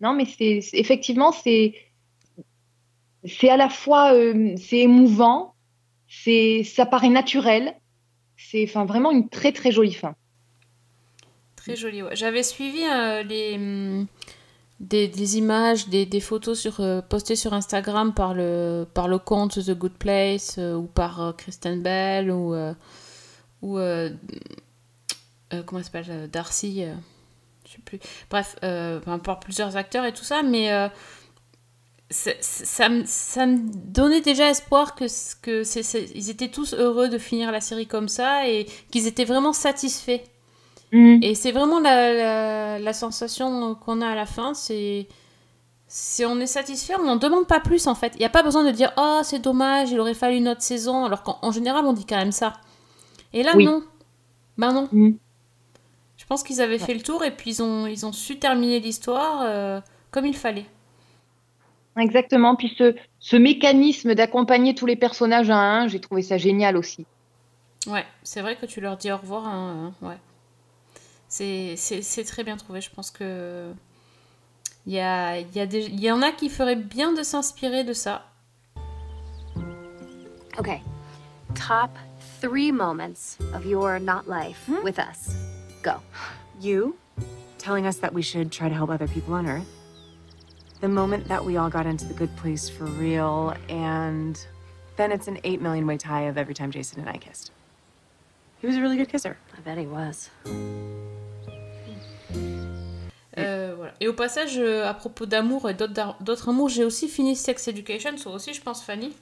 [0.00, 1.74] Non, mais c'est effectivement, c'est
[3.24, 5.54] c'est à la fois euh, c'est émouvant,
[6.08, 7.74] c'est ça paraît naturel,
[8.36, 10.14] c'est enfin vraiment une très très jolie fin.
[11.56, 12.02] très joli.
[12.02, 12.16] ouais.
[12.16, 14.06] J'avais suivi euh, les hum,
[14.80, 19.18] des, des images, des, des photos sur, euh, postées sur Instagram par le, par le
[19.18, 22.54] compte The Good Place ou par Kristen Bell ou,
[23.62, 24.10] ou euh,
[25.52, 26.84] euh, comment elle s'appelle euh, Darcy,
[27.66, 27.98] je sais plus.
[28.30, 28.56] Bref,
[29.24, 30.70] par plusieurs acteurs et tout ça, mais
[32.10, 35.36] ça, me- ça me donnait déjà espoir que, c-
[36.14, 40.20] ils étaient tous heureux de finir la série comme ça et qu'ils étaient vraiment satisfaits.
[40.92, 41.20] Mm.
[41.22, 45.06] Et c'est vraiment la, la, la sensation qu'on a à la fin, c'est
[45.86, 48.12] si on est satisfait, on n'en demande pas plus en fait.
[48.16, 50.62] Il n'y a pas besoin de dire oh c'est dommage, il aurait fallu une autre
[50.62, 52.54] saison, alors qu'en en général on dit quand même ça.
[53.32, 53.64] Et là Oui.
[53.64, 53.82] non,
[54.58, 54.88] ben non.
[54.92, 55.12] Mm.
[56.16, 58.78] Je pense qu'ils avaient fait le tour et puis ils ont, ils ont su terminer
[58.80, 60.66] l'histoire euh, comme il fallait.
[61.98, 62.54] Exactement.
[62.56, 66.76] Puis ce, ce mécanisme d'accompagner tous les personnages un à un, j'ai trouvé ça génial
[66.76, 67.06] aussi.
[67.86, 69.46] Ouais, c'est vrai que tu leur dis au revoir.
[69.46, 70.18] hein, euh, ouais.
[71.28, 72.80] C'est c'est- c'est très bien trouvé.
[72.80, 73.72] Je pense que.
[74.86, 77.22] Il y, a, il y, a des- il y en a qui feraient bien de
[77.22, 78.24] s'inspirer de ça.
[80.58, 80.80] Okay.
[81.54, 81.90] Top
[82.40, 84.82] three moments of your not life hmm?
[84.82, 85.36] with us.
[85.82, 86.00] Go.
[86.60, 86.96] You
[87.58, 89.68] telling us that we should try to help other people on Earth.
[90.80, 94.42] The moment that we all got into the good place for real, and
[94.96, 97.52] then it's an 8 million way tie of every time Jason and I kissed.
[98.60, 99.36] He was a really good kisser.
[99.56, 100.30] I bet he was.
[103.36, 103.92] Euh, voilà.
[104.00, 107.68] Et au passage, euh, à propos d'amour et d'autres d'autres amours, j'ai aussi fini Sex
[107.68, 109.14] Education, soit aussi, je pense, Fanny.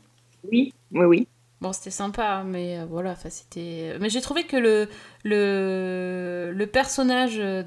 [0.50, 1.28] Oui, oui, oui.
[1.61, 3.96] Bon, c'était sympa, mais euh, voilà, enfin, c'était.
[4.00, 4.88] Mais j'ai trouvé que le,
[5.24, 7.64] le, le personnage de,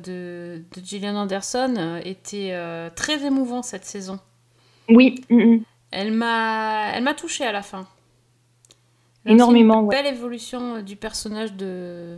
[0.75, 4.19] de Gillian Anderson euh, était euh, très émouvant cette saison.
[4.89, 5.23] Oui.
[5.29, 5.63] mm, mm.
[5.91, 7.85] Elle m'a, elle m'a touchée à la fin.
[9.25, 10.01] Énormément, Une ouais.
[10.01, 12.17] belle évolution euh, du personnage de.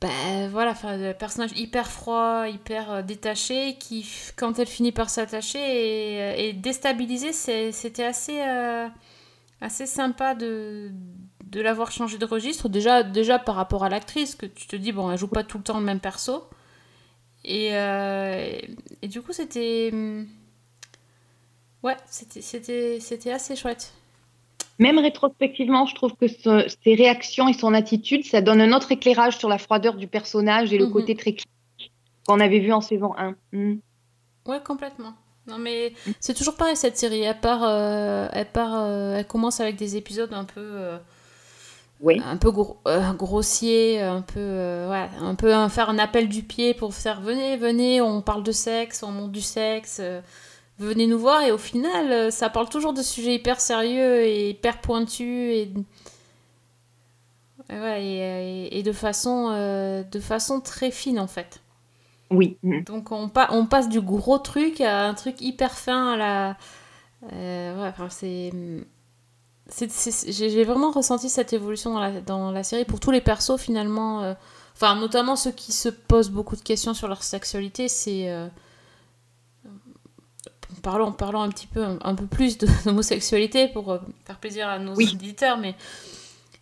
[0.00, 4.06] Ben voilà, enfin, le personnage hyper froid, hyper euh, détaché, qui,
[4.36, 8.88] quand elle finit par s'attacher et, et déstabiliser, c'était assez, euh,
[9.64, 10.90] assez sympa de,
[11.46, 12.68] de l'avoir changé de registre.
[12.68, 15.58] Déjà, déjà par rapport à l'actrice, que tu te dis, bon, elle joue pas tout
[15.58, 16.44] le temps le même perso.
[17.44, 18.58] Et, euh,
[19.02, 19.90] et du coup, c'était.
[19.92, 20.26] hum,
[21.82, 23.92] Ouais, c'était- assez chouette.
[24.78, 28.90] Même rétrospectivement, je trouve que ce- ses réactions et son attitude, ça donne un autre
[28.90, 30.92] éclairage sur la froideur du personnage et le Mhm.
[30.92, 31.92] côté très clinique
[32.26, 33.36] qu'on avait vu en saison 1.
[33.52, 33.74] Mm.
[34.46, 35.12] Ouais, complètement.
[35.46, 37.20] Non, mais c'est toujours pareil cette série.
[37.22, 40.98] Elle part, euh, elle part, euh, elle commence avec des épisodes un peu, euh,
[42.00, 42.20] Oui.
[42.24, 46.28] un peu gros, euh, grossiers, un peu, euh, ouais, un peu un- faire un appel
[46.28, 50.20] du pied pour faire venez, venez, on parle de sexe, on monte du sexe, euh,
[50.78, 51.42] venez nous voir.
[51.42, 55.72] Et au final, euh, ça parle toujours de sujets hyper sérieux et hyper pointus et
[57.70, 61.60] et ouais, et, de façon, euh, de façon très fine en fait.
[62.30, 62.56] Oui.
[62.62, 62.82] mm.
[62.84, 66.56] Donc on, pa- on passe du gros truc à un truc hyper fin à la...
[67.32, 68.52] euh, ouais, enfin, c'est...
[69.68, 73.20] c'est- c'est- J'ai vraiment ressenti cette évolution dans la, dans la série pour tous les
[73.20, 74.22] persos finalement.
[74.22, 74.34] euh,
[74.76, 78.28] Enfin, notamment ceux qui se posent beaucoup de questions sur leur sexualité, c'est...
[78.30, 78.48] euh,
[80.82, 84.78] Parlons, parlons un petit peu, un, peu plus de- d'homosexualité pour euh, faire plaisir à
[84.78, 85.10] nos Oui.
[85.14, 85.74] auditeurs, mais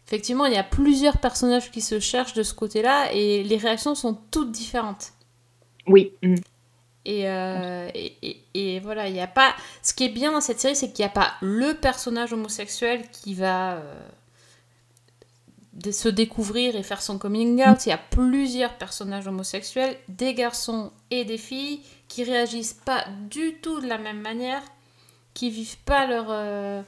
[0.07, 3.95] effectivement, il y a plusieurs personnages qui se cherchent de ce côté-là et les réactions
[3.95, 5.13] sont toutes différentes.
[5.87, 6.13] Oui.
[6.23, 6.35] mm.
[7.05, 9.55] Et, euh, et, et- et voilà, il n'y a pas.
[9.83, 13.03] Ce qui est bien dans cette série, c'est qu'il n'y a pas le personnage homosexuel
[13.11, 13.95] qui va euh,
[15.91, 17.87] se découvrir et faire son coming out.
[17.87, 23.55] Il y a plusieurs personnages homosexuels, des garçons et des filles, qui réagissent pas du
[23.63, 24.63] tout de la même manière,
[25.35, 26.27] qui vivent pas leur.
[26.29, 26.83] euh,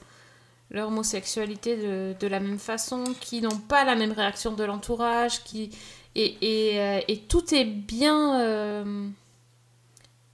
[0.71, 5.45] leur homosexualité de, de la même façon, qui n'ont pas la même réaction de l'entourage,
[5.45, 5.71] qui
[6.15, 6.37] et,
[6.73, 9.09] et, euh, et tout est bien euh,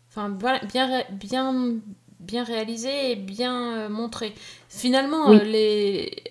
[0.08, 0.28] enfin
[0.72, 1.74] bien bien
[2.20, 4.34] bien réalisé et bien euh, montré.
[4.68, 5.40] Finalement Oui.
[5.44, 6.22] les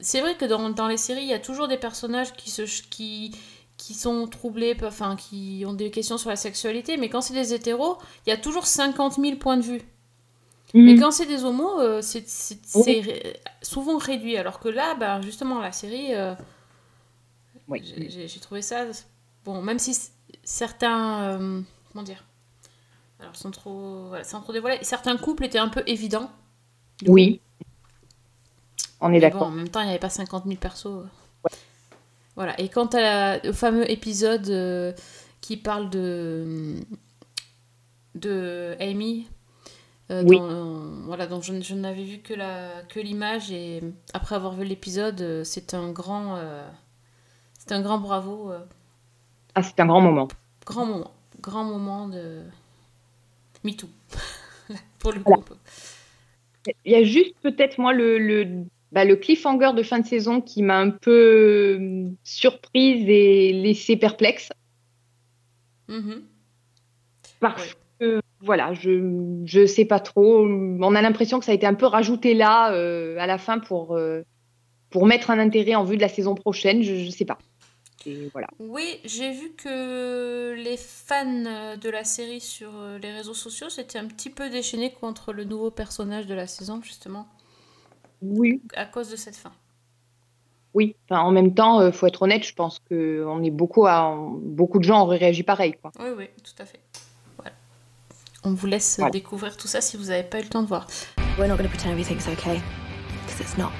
[0.00, 2.62] c'est vrai que dans, dans les séries, il y a toujours des personnages qui se
[2.88, 3.32] qui
[3.76, 7.54] qui sont troublés, enfin qui ont des questions sur la sexualité, mais quand c'est des
[7.54, 9.82] hétéros, il y a toujours 50 000 points de vue.
[10.74, 11.00] Mais Mm.
[11.00, 12.24] quand c'est des homos, euh, c'est
[12.74, 13.02] Oui.
[13.62, 14.36] souvent réduit.
[14.36, 16.34] Alors que là, bah, justement, la série, euh,
[17.68, 17.82] Oui.
[17.84, 18.84] j'ai- trouvé ça.
[19.44, 19.96] Bon, même si
[20.44, 21.22] certains.
[21.40, 21.60] euh,
[21.92, 22.24] comment dire
[23.20, 26.30] Alors, sans trop, voilà, sans trop dévoiler, certains couples étaient un peu évidents.
[27.06, 27.40] Oui.
[29.00, 29.42] On est bon, d'accord.
[29.44, 31.04] en même temps, il n'y avait pas 50 000 persos.
[32.36, 32.58] Voilà.
[32.60, 34.92] Et quant à la- au fameux épisode euh,
[35.40, 36.74] qui parle de.
[38.14, 39.28] de Amy.
[40.10, 40.38] euh, Oui.
[40.38, 43.82] dans- voilà, donc je, n'avais vu que la que l'image et
[44.14, 46.36] après avoir vu l'épisode, euh, c'est un grand,
[47.68, 48.60] c'est un grand bravo, euh,
[49.54, 50.28] Ah, c'est un grand moment.
[50.64, 52.42] grand moment, grand moment de
[53.64, 53.88] MeToo
[54.98, 55.42] pour le Voilà.
[55.42, 55.54] groupe.
[56.84, 60.40] Il y a juste peut-être moi le, le, bah, le cliffhanger de fin de saison
[60.40, 64.50] qui m'a un peu euh, surprise et laissé perplexe.
[65.88, 66.22] Mhm.
[67.40, 67.74] Parce Ouais.
[68.00, 70.46] que voilà, je je sais pas trop.
[70.46, 73.58] On a l'impression que ça a été un peu rajouté là euh, à la fin
[73.58, 74.22] pour euh,
[74.90, 76.82] pour mettre un intérêt en vue de la saison prochaine.
[76.82, 77.38] Je, je sais pas.
[78.32, 78.48] Voilà.
[78.58, 81.24] Oui, j'ai vu que les fans
[81.76, 85.44] de la série sur euh, les réseaux sociaux s'étaient un petit peu déchaînés contre le
[85.44, 87.26] nouveau personnage de la saison, justement,
[88.22, 89.52] Oui, à cause de cette fin.
[90.74, 90.96] oui.
[91.10, 92.44] Enfin, en même temps, euh, faut être honnête.
[92.44, 95.90] Je pense que on est beaucoup à beaucoup de gens auraient réagi pareil quoi.
[96.00, 96.80] Oui, oui, tout à fait.
[97.36, 97.52] Voilà.
[98.44, 99.10] On vous laisse Voilà.
[99.10, 100.86] découvrir tout ça si vous n'avez pas eu le temps de voir.
[101.38, 102.60] We're not going to pretend everything's okay.
[103.26, 103.70] Because it's not.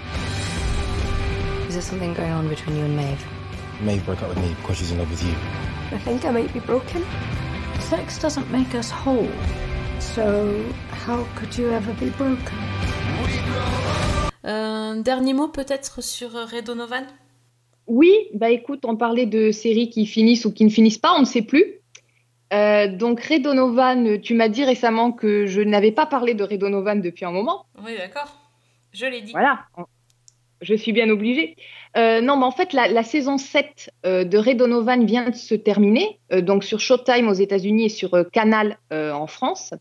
[1.68, 3.24] Is there something going on between you and Maeve?
[3.80, 5.34] Maeve broke up with me because she's in love with you.
[5.92, 7.02] I think I might be broken.
[7.78, 9.28] Sex doesn't make us whole.
[10.00, 10.64] So,
[11.06, 12.58] how could you ever be broken?
[14.42, 17.04] Un dernier mot peut-être sur euh, Ray Donovan?
[17.86, 21.20] Oui, bah écoute, on parlait de séries qui finissent ou qui ne finissent pas, on
[21.20, 21.64] ne sait plus.
[22.52, 26.58] Euh, donc Ray Donovan, tu m'as dit récemment que je n'avais pas parlé de Ray
[26.58, 27.66] Donovan depuis un moment.
[27.84, 28.36] Oui, d'accord.
[28.92, 29.32] Je l'ai dit.
[29.32, 29.66] Voilà,
[30.60, 31.56] je suis bien obligée.
[31.96, 35.54] Euh, non, mais en fait, la, saison 7 euh, de Ray Donovan vient de se
[35.54, 39.72] terminer, euh, donc sur Showtime aux États-Unis et sur Canal en France.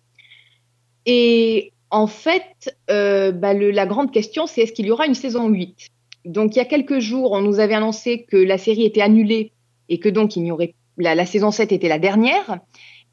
[1.05, 5.89] Et En fait, bah, la grande question, c'est est-ce qu'il y aura une saison 8
[6.25, 9.51] Donc, il y a quelques jours, on nous avait annoncé que la série était annulée
[9.89, 12.59] et que donc il n'y aurait la, la saison 7 était la dernière.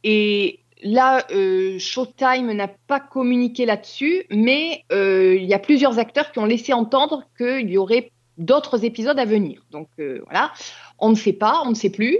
[0.03, 6.30] Et là, euh, Showtime n'a pas communiqué là-dessus, mais euh, il y a plusieurs acteurs
[6.30, 9.64] qui ont laissé entendre qu'il y aurait d'autres épisodes à venir.
[9.70, 10.53] Donc euh, voilà,
[10.99, 12.18] on ne sait pas, on ne sait plus.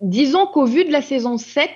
[0.00, 1.70] Disons qu'au vu de la saison 7,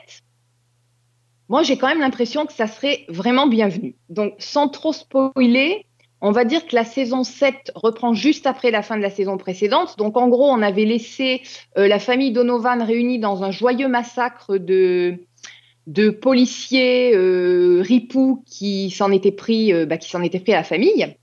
[1.48, 3.94] moi j'ai quand même l'impression que ça serait vraiment bienvenu.
[4.08, 5.86] Donc sans trop spoiler,
[6.26, 9.36] on va dire que la saison 7 reprend juste après la fin de la saison
[9.36, 9.96] précédente.
[9.96, 11.42] Donc en gros, on avait laissé
[11.78, 15.20] euh, la famille Donovan réunie dans un joyeux massacre de,
[16.20, 17.84] policiers euh,
[18.44, 21.16] qui s'en étaient pris, euh, bah, qui s'en étaient pris à la famille.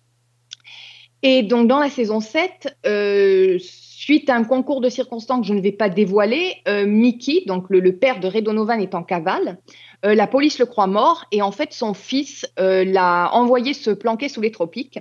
[1.22, 5.54] Et donc dans la saison 7, euh, suite à un concours de circonstances que je
[5.54, 9.58] ne vais pas dévoiler, Mickey, donc le, le père de Ray Donovan, est en cavale.
[10.06, 13.90] Euh, la police le croit mort et en fait son fils euh, l'a envoyé se
[13.90, 15.00] planquer sous les tropiques.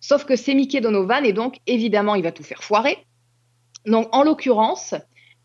[0.00, 2.98] Sauf que c'est Mickey Donovan et donc évidemment il va tout faire foirer.
[3.86, 4.94] Donc en l'occurrence,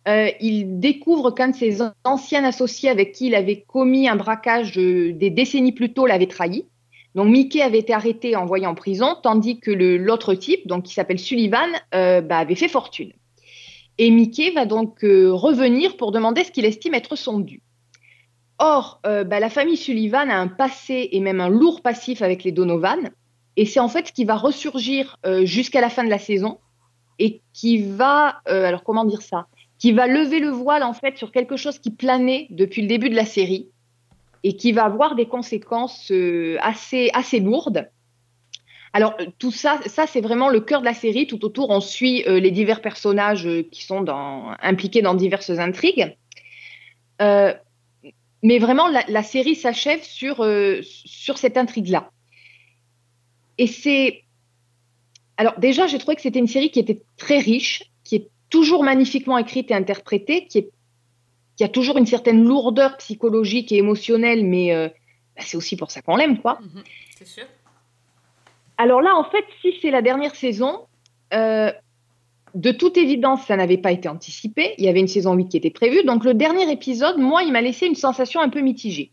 [0.08, 4.74] euh, il découvre qu'un de ses anciens associés avec qui il avait commis un braquage
[4.76, 6.66] des décennies plus tôt l'avait trahi.
[7.16, 10.94] Donc Mickey avait été arrêté et envoyé en prison, tandis que l'autre type, donc qui
[10.94, 13.14] s'appelle Sullivan, bah, avait fait fortune.
[14.00, 17.62] Et Mickey va donc revenir pour demander ce qu'il estime être son dû.
[18.60, 22.44] Or, euh, bah, la famille Sullivan a un passé et même un lourd passif avec
[22.44, 23.10] les Donovan,
[23.56, 26.60] et c'est en fait ce qui va ressurgir euh, jusqu'à la fin de la saison
[27.20, 29.48] et qui va, euh, alors comment dire ça,
[29.80, 33.10] qui va lever le voile en fait sur quelque chose qui planait depuis le début
[33.10, 33.70] de la série
[34.44, 36.12] et qui va avoir des conséquences
[36.62, 37.90] assez assez lourdes.
[38.94, 41.28] Alors tout ça, ça c'est vraiment le cœur de la série.
[41.28, 44.06] Tout autour, on suit les divers personnages qui sont
[44.62, 46.18] impliqués dans diverses intrigues.
[48.44, 52.12] Mais vraiment, la, la série s'achève sur, euh, sur cette intrigue-là.
[53.58, 54.24] Et c'est.
[55.38, 58.84] Alors, déjà, j'ai trouvé que c'était une série qui était très riche, qui est toujours
[58.84, 60.70] magnifiquement écrite et interprétée, qui, est,
[61.56, 64.90] qui a toujours une certaine lourdeur psychologique et émotionnelle, mais euh,
[65.36, 66.60] bah, c'est aussi pour ça qu'on l'aime, quoi.
[67.18, 67.46] C'est sûr.
[68.78, 70.86] Alors là, en fait, si c'est la dernière saison,
[71.34, 71.72] euh,
[72.54, 74.76] de toute évidence, ça n'avait pas été anticipé.
[74.78, 76.04] Il y avait une saison 8 qui était prévue.
[76.04, 79.12] Donc le dernier épisode, moi, il m'a laissé une sensation un peu mitigée.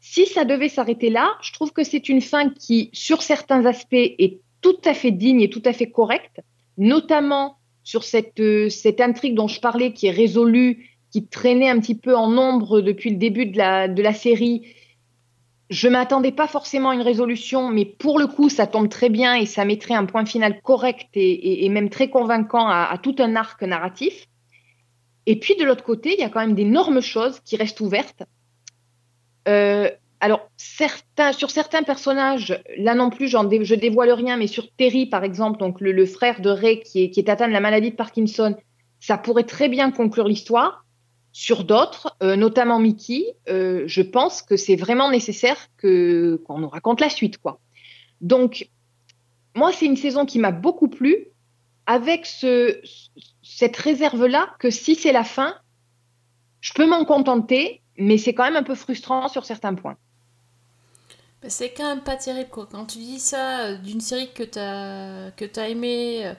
[0.00, 3.94] Si ça devait s'arrêter là, je trouve que c'est une fin qui, sur certains aspects,
[3.94, 6.40] est tout à fait digne et tout à fait correcte,
[6.76, 11.80] notamment sur cette, euh, cette intrigue dont je parlais, qui est résolue, qui traînait un
[11.80, 14.74] petit peu en ombre depuis le début de la, de la série.
[15.70, 19.34] Je m'attendais pas forcément à une résolution, mais pour le coup, ça tombe très bien
[19.34, 23.62] et ça mettrait un point final correct et, même très convaincant à, tout un arc
[23.62, 24.26] narratif.
[25.26, 28.22] Et puis de l'autre côté, il y a quand même d'énormes choses qui restent ouvertes.
[29.46, 29.90] Euh,
[30.20, 35.04] alors, certains, sur certains personnages, là non plus, dé- je dévoile rien, mais sur Terry,
[35.04, 38.56] par exemple, donc le, frère de Ray qui est atteint de la maladie de Parkinson,
[39.00, 40.84] ça pourrait très bien conclure l'histoire.
[41.40, 46.68] Sur d'autres, euh, notamment Mickey, euh, je pense que c'est vraiment nécessaire que qu'on nous
[46.68, 47.60] raconte la suite, quoi.
[48.20, 48.68] Donc,
[49.54, 51.28] moi, c'est une saison qui m'a beaucoup plu,
[51.86, 52.80] avec ce,
[53.40, 55.54] cette réserve-là que si c'est la fin,
[56.60, 59.96] je peux m'en contenter, mais c'est quand même un peu frustrant sur certains points.
[61.40, 62.68] Bah, c'est quand même pas terrible quoi.
[62.68, 66.34] Quand tu dis ça euh, d'une série que t'as que t'as aimé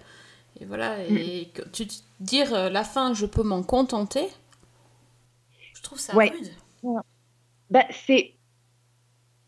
[0.59, 4.27] et voilà et que tu te dire la fin je peux m'en contenter.
[5.79, 6.29] Je trouve ça Ouais.
[6.29, 6.51] rude.
[7.69, 8.35] Bah, c'est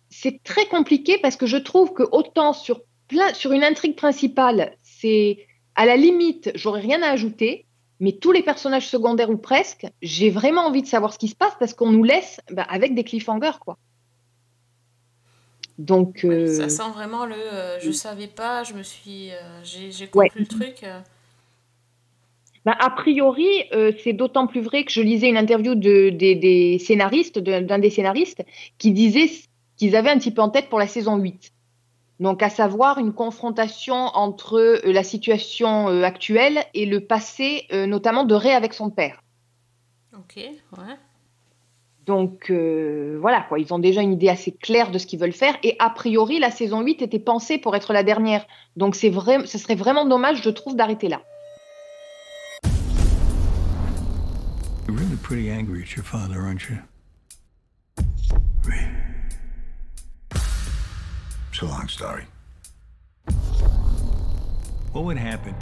[0.10, 4.78] c'est très compliqué parce que je trouve que autant sur plein sur une intrigue principale,
[4.82, 7.66] c'est à la limite, j'aurais rien à ajouter,
[8.00, 11.36] mais tous les personnages secondaires ou presque, j'ai vraiment envie de savoir ce qui se
[11.36, 13.78] passe parce qu'on nous laisse bah, avec des cliffhangers quoi.
[15.78, 20.10] Donc euh, Ça sent vraiment le euh, je savais pas, je me suis euh, j'ai
[20.14, 20.30] Ouais.
[20.30, 20.86] compris le truc.
[22.64, 26.36] Bah, a priori, euh, c'est d'autant plus vrai que je lisais une interview de, des,
[26.36, 28.44] des scénaristes, de- d'un des scénaristes,
[28.78, 29.30] qui disait
[29.78, 31.52] qu'ils avaient un petit peu en tête pour la saison 8.
[32.20, 38.26] Donc, à savoir une confrontation entre euh, la situation euh, actuelle et le passé, notamment
[38.26, 39.24] de Ray avec son père.
[40.14, 40.96] Ok, ouais.
[42.06, 43.60] Donc, voilà, quoi.
[43.60, 45.56] Ils ont déjà une idée assez claire de ce qu'ils veulent faire.
[45.64, 48.46] Et a priori, la saison 8 était pensée pour être la dernière.
[48.76, 51.22] Donc, c'est vrai, ce serait vraiment dommage, je trouve, d'arrêter là.
[55.32, 56.78] Pretty angry at your father, aren't you?
[58.66, 58.86] Ray.
[61.50, 62.26] It's a long story.
[64.92, 65.56] What would happen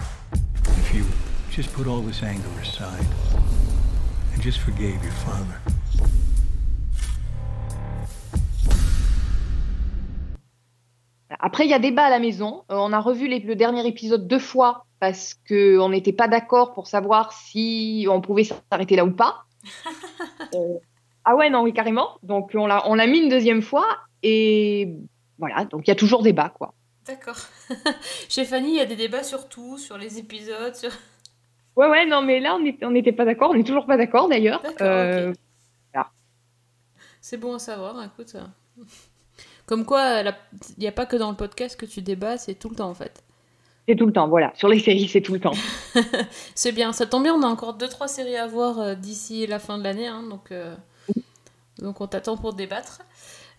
[0.66, 1.06] if you
[1.52, 3.06] just put all this anger aside
[4.34, 5.62] and just forgave your father?
[11.40, 12.64] Après, il y a débat à la maison.
[12.72, 16.74] Euh, on a revu les- le dernier épisode deux fois parce qu'on n'était pas d'accord
[16.74, 19.46] pour savoir si on pouvait s'arrêter là ou pas.
[20.56, 20.78] Euh,
[21.26, 22.18] ah ouais, non, oui, carrément.
[22.24, 23.86] Donc, on l'a on l'a mis une deuxième fois
[24.24, 24.94] et
[25.38, 26.74] voilà, donc il y a toujours débat, quoi.
[27.06, 27.38] D'accord.
[28.30, 30.92] Chez Fanny, il y a des débats sur tout, sur les épisodes, sur...
[31.76, 33.52] Ouais, ouais, non, mais là, on n'était pas d'accord.
[33.52, 34.62] On n'est toujours pas d'accord, d'ailleurs.
[34.62, 35.34] D'accord, Euh,
[37.22, 38.36] C'est bon à savoir, écoute.
[39.66, 40.34] Comme quoi, il
[40.80, 42.94] n'y a pas que dans le podcast que tu débats, c'est tout le temps en
[42.94, 43.24] fait.
[43.90, 44.52] C'est tout le temps, voilà.
[44.56, 45.54] Sur les séries, c'est tout le temps.
[46.54, 49.58] C'est bien, ça tombe bien, on a encore 2-3 séries à voir euh, d'ici la
[49.58, 50.76] fin de l'année, hein, donc, euh,
[51.80, 53.02] donc on t'attend pour débattre.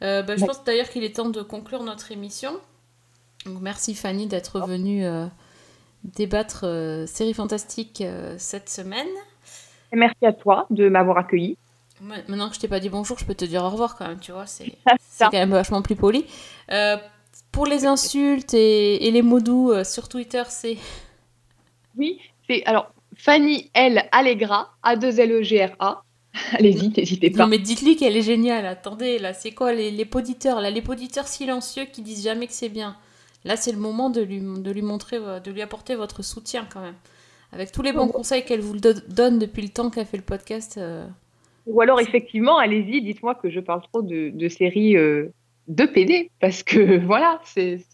[0.02, 0.46] Euh, bah, je Ouais.
[0.46, 2.52] pense d'ailleurs qu'il est temps de conclure notre émission.
[3.44, 5.26] Donc merci Fanny d'être venue euh,
[6.04, 6.64] débattre
[7.08, 8.04] séries fantastiques
[8.38, 9.08] cette semaine.
[9.92, 11.56] Et merci à toi de m'avoir accueilli.
[12.28, 14.20] Maintenant que je t'ai pas dit bonjour, je peux te dire au revoir quand même,
[14.20, 14.72] tu vois, c'est
[15.18, 16.24] quand même vachement plus poli.
[17.52, 20.76] Pour les insultes et, et les mots doux euh, sur Twitter, c'est
[21.96, 25.70] Oui, c'est alors Fanny L Allegra, A 2 L E.
[26.52, 27.38] Allez-y, n'hésitez pas.
[27.40, 30.82] Non mais dites-lui qu'elle est géniale, attendez, là c'est quoi les, les poditeurs, là les
[30.82, 32.96] poditeurs silencieux qui disent jamais que c'est bien.
[33.44, 36.66] Là c'est le moment de lui, de lui montrer, euh, de lui apporter votre soutien
[36.72, 36.94] quand même.
[37.52, 40.22] Avec tous les bons conseils qu'elle vous do- donne depuis le temps qu'elle fait le
[40.22, 40.76] podcast.
[40.78, 41.04] euh,
[41.66, 45.32] Ou alors effectivement, allez-y, dites-moi que je parle trop de, de séries euh,
[45.70, 47.84] de PD parce que voilà, c'est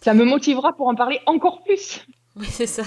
[0.00, 2.04] ça me motivera pour en parler encore plus.
[2.38, 2.82] Oui, c'est ça.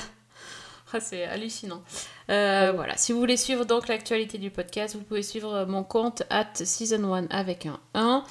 [0.94, 1.82] Ah, c'est hallucinant.
[2.30, 6.22] Euh, voilà, si vous voulez suivre donc l'actualité du podcast, vous pouvez suivre mon compte
[6.30, 8.24] at season 1 avec un 1.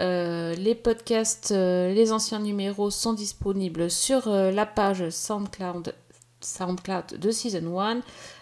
[0.00, 5.94] Euh, les podcasts, euh, les anciens numéros sont disponibles sur la page SoundCloud,
[6.40, 8.00] SoundCloud de Season 1,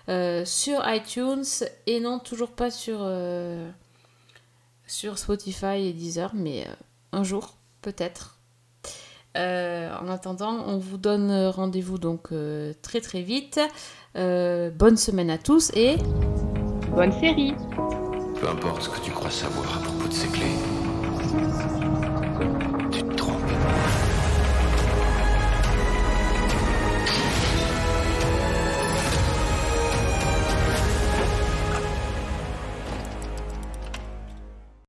[0.09, 1.45] euh, sur iTunes
[1.87, 3.05] et non, toujours pas sur,
[4.87, 6.67] sur Spotify et Deezer, mais
[7.13, 8.41] un jour, peut-être.
[9.37, 13.61] Euh, en attendant, on vous donne rendez-vous donc euh, très très vite.
[14.17, 15.97] Euh, bonne semaine à tous et
[16.95, 17.55] bonne série.
[18.41, 20.70] Peu importe ce que tu crois savoir à propos de ces clés.